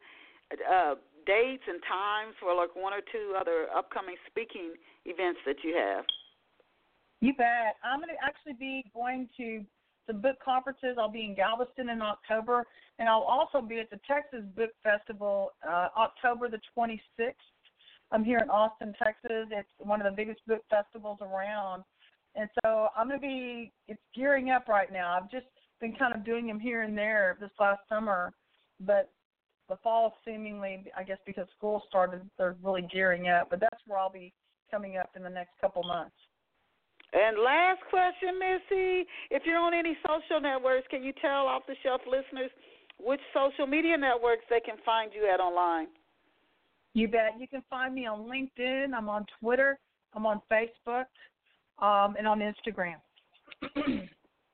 [0.52, 0.95] uh,
[1.26, 4.74] dates and times for like one or two other upcoming speaking
[5.06, 6.06] events that you have?
[7.22, 7.76] You bet.
[7.84, 9.66] I'm going to actually be going to
[10.08, 10.95] some book conferences.
[10.97, 12.66] I'll be in Galveston in October,
[12.97, 17.34] and I'll also be at the Texas Book Festival uh, October the 26th.
[18.12, 19.47] I'm here in Austin, Texas.
[19.52, 21.84] It's one of the biggest book festivals around.
[22.36, 25.18] And so I'm going to be, it's gearing up right now.
[25.18, 25.48] I've just
[25.82, 28.34] been kind of doing them here and there this last summer,
[28.80, 29.12] but
[29.68, 33.50] the fall seemingly, I guess because school started, they're really gearing up.
[33.50, 34.34] But that's where I'll be
[34.72, 36.16] coming up in the next couple months.
[37.12, 39.08] And last question, Missy.
[39.32, 42.52] If you're on any social networks, can you tell off the shelf listeners
[43.00, 45.88] which social media networks they can find you at online?
[46.94, 47.40] You bet.
[47.40, 48.94] You can find me on LinkedIn.
[48.96, 49.80] I'm on Twitter.
[50.14, 51.06] I'm on Facebook,
[51.82, 52.96] um, and on Instagram.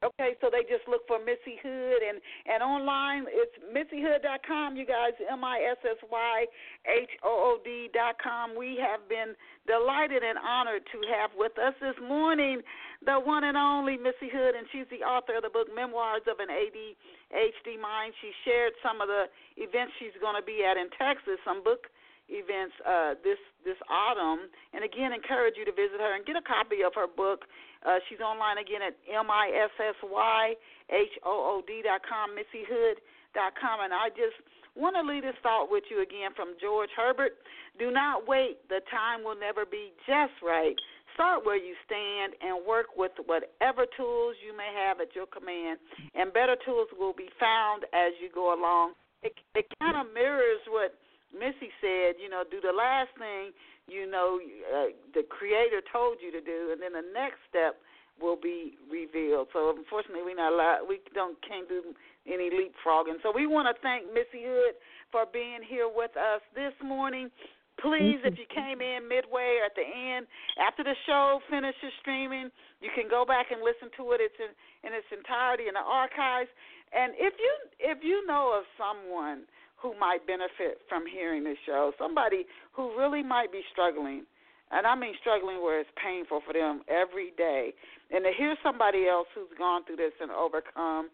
[0.06, 4.78] Okay, so they just look for Missy Hood and and online it's missyhood.com.
[4.78, 6.46] You guys, M I S S Y
[6.86, 8.54] H O O D.com.
[8.54, 9.34] We have been
[9.66, 12.62] delighted and honored to have with us this morning
[13.02, 16.38] the one and only Missy Hood, and she's the author of the book Memoirs of
[16.38, 18.14] an ADHD Mind.
[18.22, 19.26] She shared some of the
[19.58, 21.90] events she's going to be at in Texas, some book
[22.30, 24.50] events uh, this this autumn.
[24.74, 27.46] And again, encourage you to visit her and get a copy of her book.
[27.86, 30.56] Uh, she's online again at m i s s y
[30.90, 33.82] h o o d dot com, dot com.
[33.86, 34.38] And I just
[34.74, 37.38] want to leave this thought with you again from George Herbert.
[37.78, 38.58] Do not wait.
[38.70, 40.76] The time will never be just right.
[41.14, 45.80] Start where you stand and work with whatever tools you may have at your command,
[46.12, 49.00] and better tools will be found as you go along.
[49.24, 50.92] It, it kind of mirrors what
[51.36, 53.52] Missy said, you know, do the last thing
[53.88, 54.40] you know
[54.74, 57.78] uh, the Creator told you to do, and then the next step
[58.20, 59.48] will be revealed.
[59.54, 60.90] So unfortunately, we not allowed.
[60.90, 61.94] We don't can't do
[62.26, 63.22] any leapfrogging.
[63.22, 64.74] So we want to thank Missy Hood
[65.12, 67.30] for being here with us this morning.
[67.78, 70.26] Please, if you came in midway or at the end,
[70.56, 72.48] after the show finishes streaming,
[72.80, 74.24] you can go back and listen to it.
[74.24, 74.56] It's in,
[74.88, 76.48] in its entirety in the archives.
[76.96, 77.52] And if you
[77.84, 79.44] if you know of someone
[79.86, 84.26] who might benefit from hearing this show, somebody who really might be struggling,
[84.72, 87.70] and I mean struggling where it's painful for them every day,
[88.10, 91.14] and to hear somebody else who's gone through this and overcome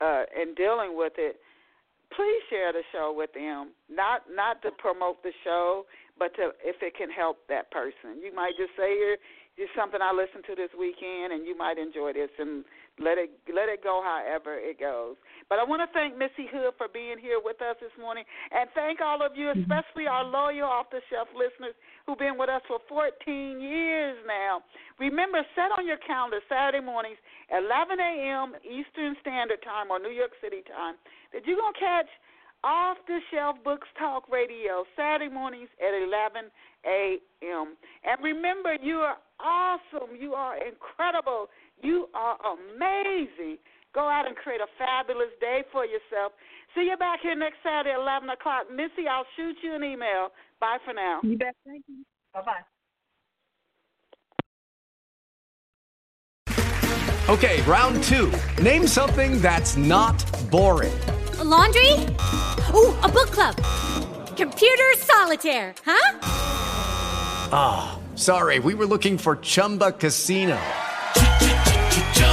[0.00, 1.36] uh, and dealing with it,
[2.16, 3.76] please share the show with them.
[3.92, 5.84] Not not to promote the show,
[6.18, 8.24] but to if it can help that person.
[8.24, 9.20] You might just say here,
[9.56, 12.64] here's something I listened to this weekend, and you might enjoy this, and
[13.00, 15.16] let it let it go however it goes.
[15.48, 18.68] But I want to thank Missy Hood for being here with us this morning, and
[18.74, 19.64] thank all of you, mm-hmm.
[19.64, 21.74] especially our loyal off the shelf listeners
[22.06, 24.60] who've been with us for 14 years now.
[24.98, 27.18] Remember, set on your calendar Saturday mornings,
[27.50, 28.54] 11 a.m.
[28.62, 30.98] Eastern Standard Time or New York City time,
[31.32, 32.10] that you're gonna catch
[32.64, 36.50] off the Shelf Books Talk Radio Saturday mornings at 11
[36.84, 37.76] a.m.
[38.04, 40.16] And remember, you are awesome.
[40.18, 41.48] You are incredible.
[41.82, 43.58] You are amazing.
[43.94, 46.32] Go out and create a fabulous day for yourself.
[46.74, 48.70] See you back here next Saturday at 11 o'clock.
[48.70, 50.28] Missy, I'll shoot you an email.
[50.60, 51.20] Bye for now.
[51.22, 51.54] You bet.
[51.64, 52.04] Thank you.
[52.34, 52.64] Bye bye.
[57.28, 58.32] Okay, round two.
[58.62, 60.16] Name something that's not
[60.50, 60.98] boring.
[61.38, 61.92] A laundry?
[62.72, 63.54] Ooh, a book club.
[64.34, 66.18] Computer solitaire, huh?
[67.52, 70.58] Ah, oh, sorry, we were looking for Chumba Casino.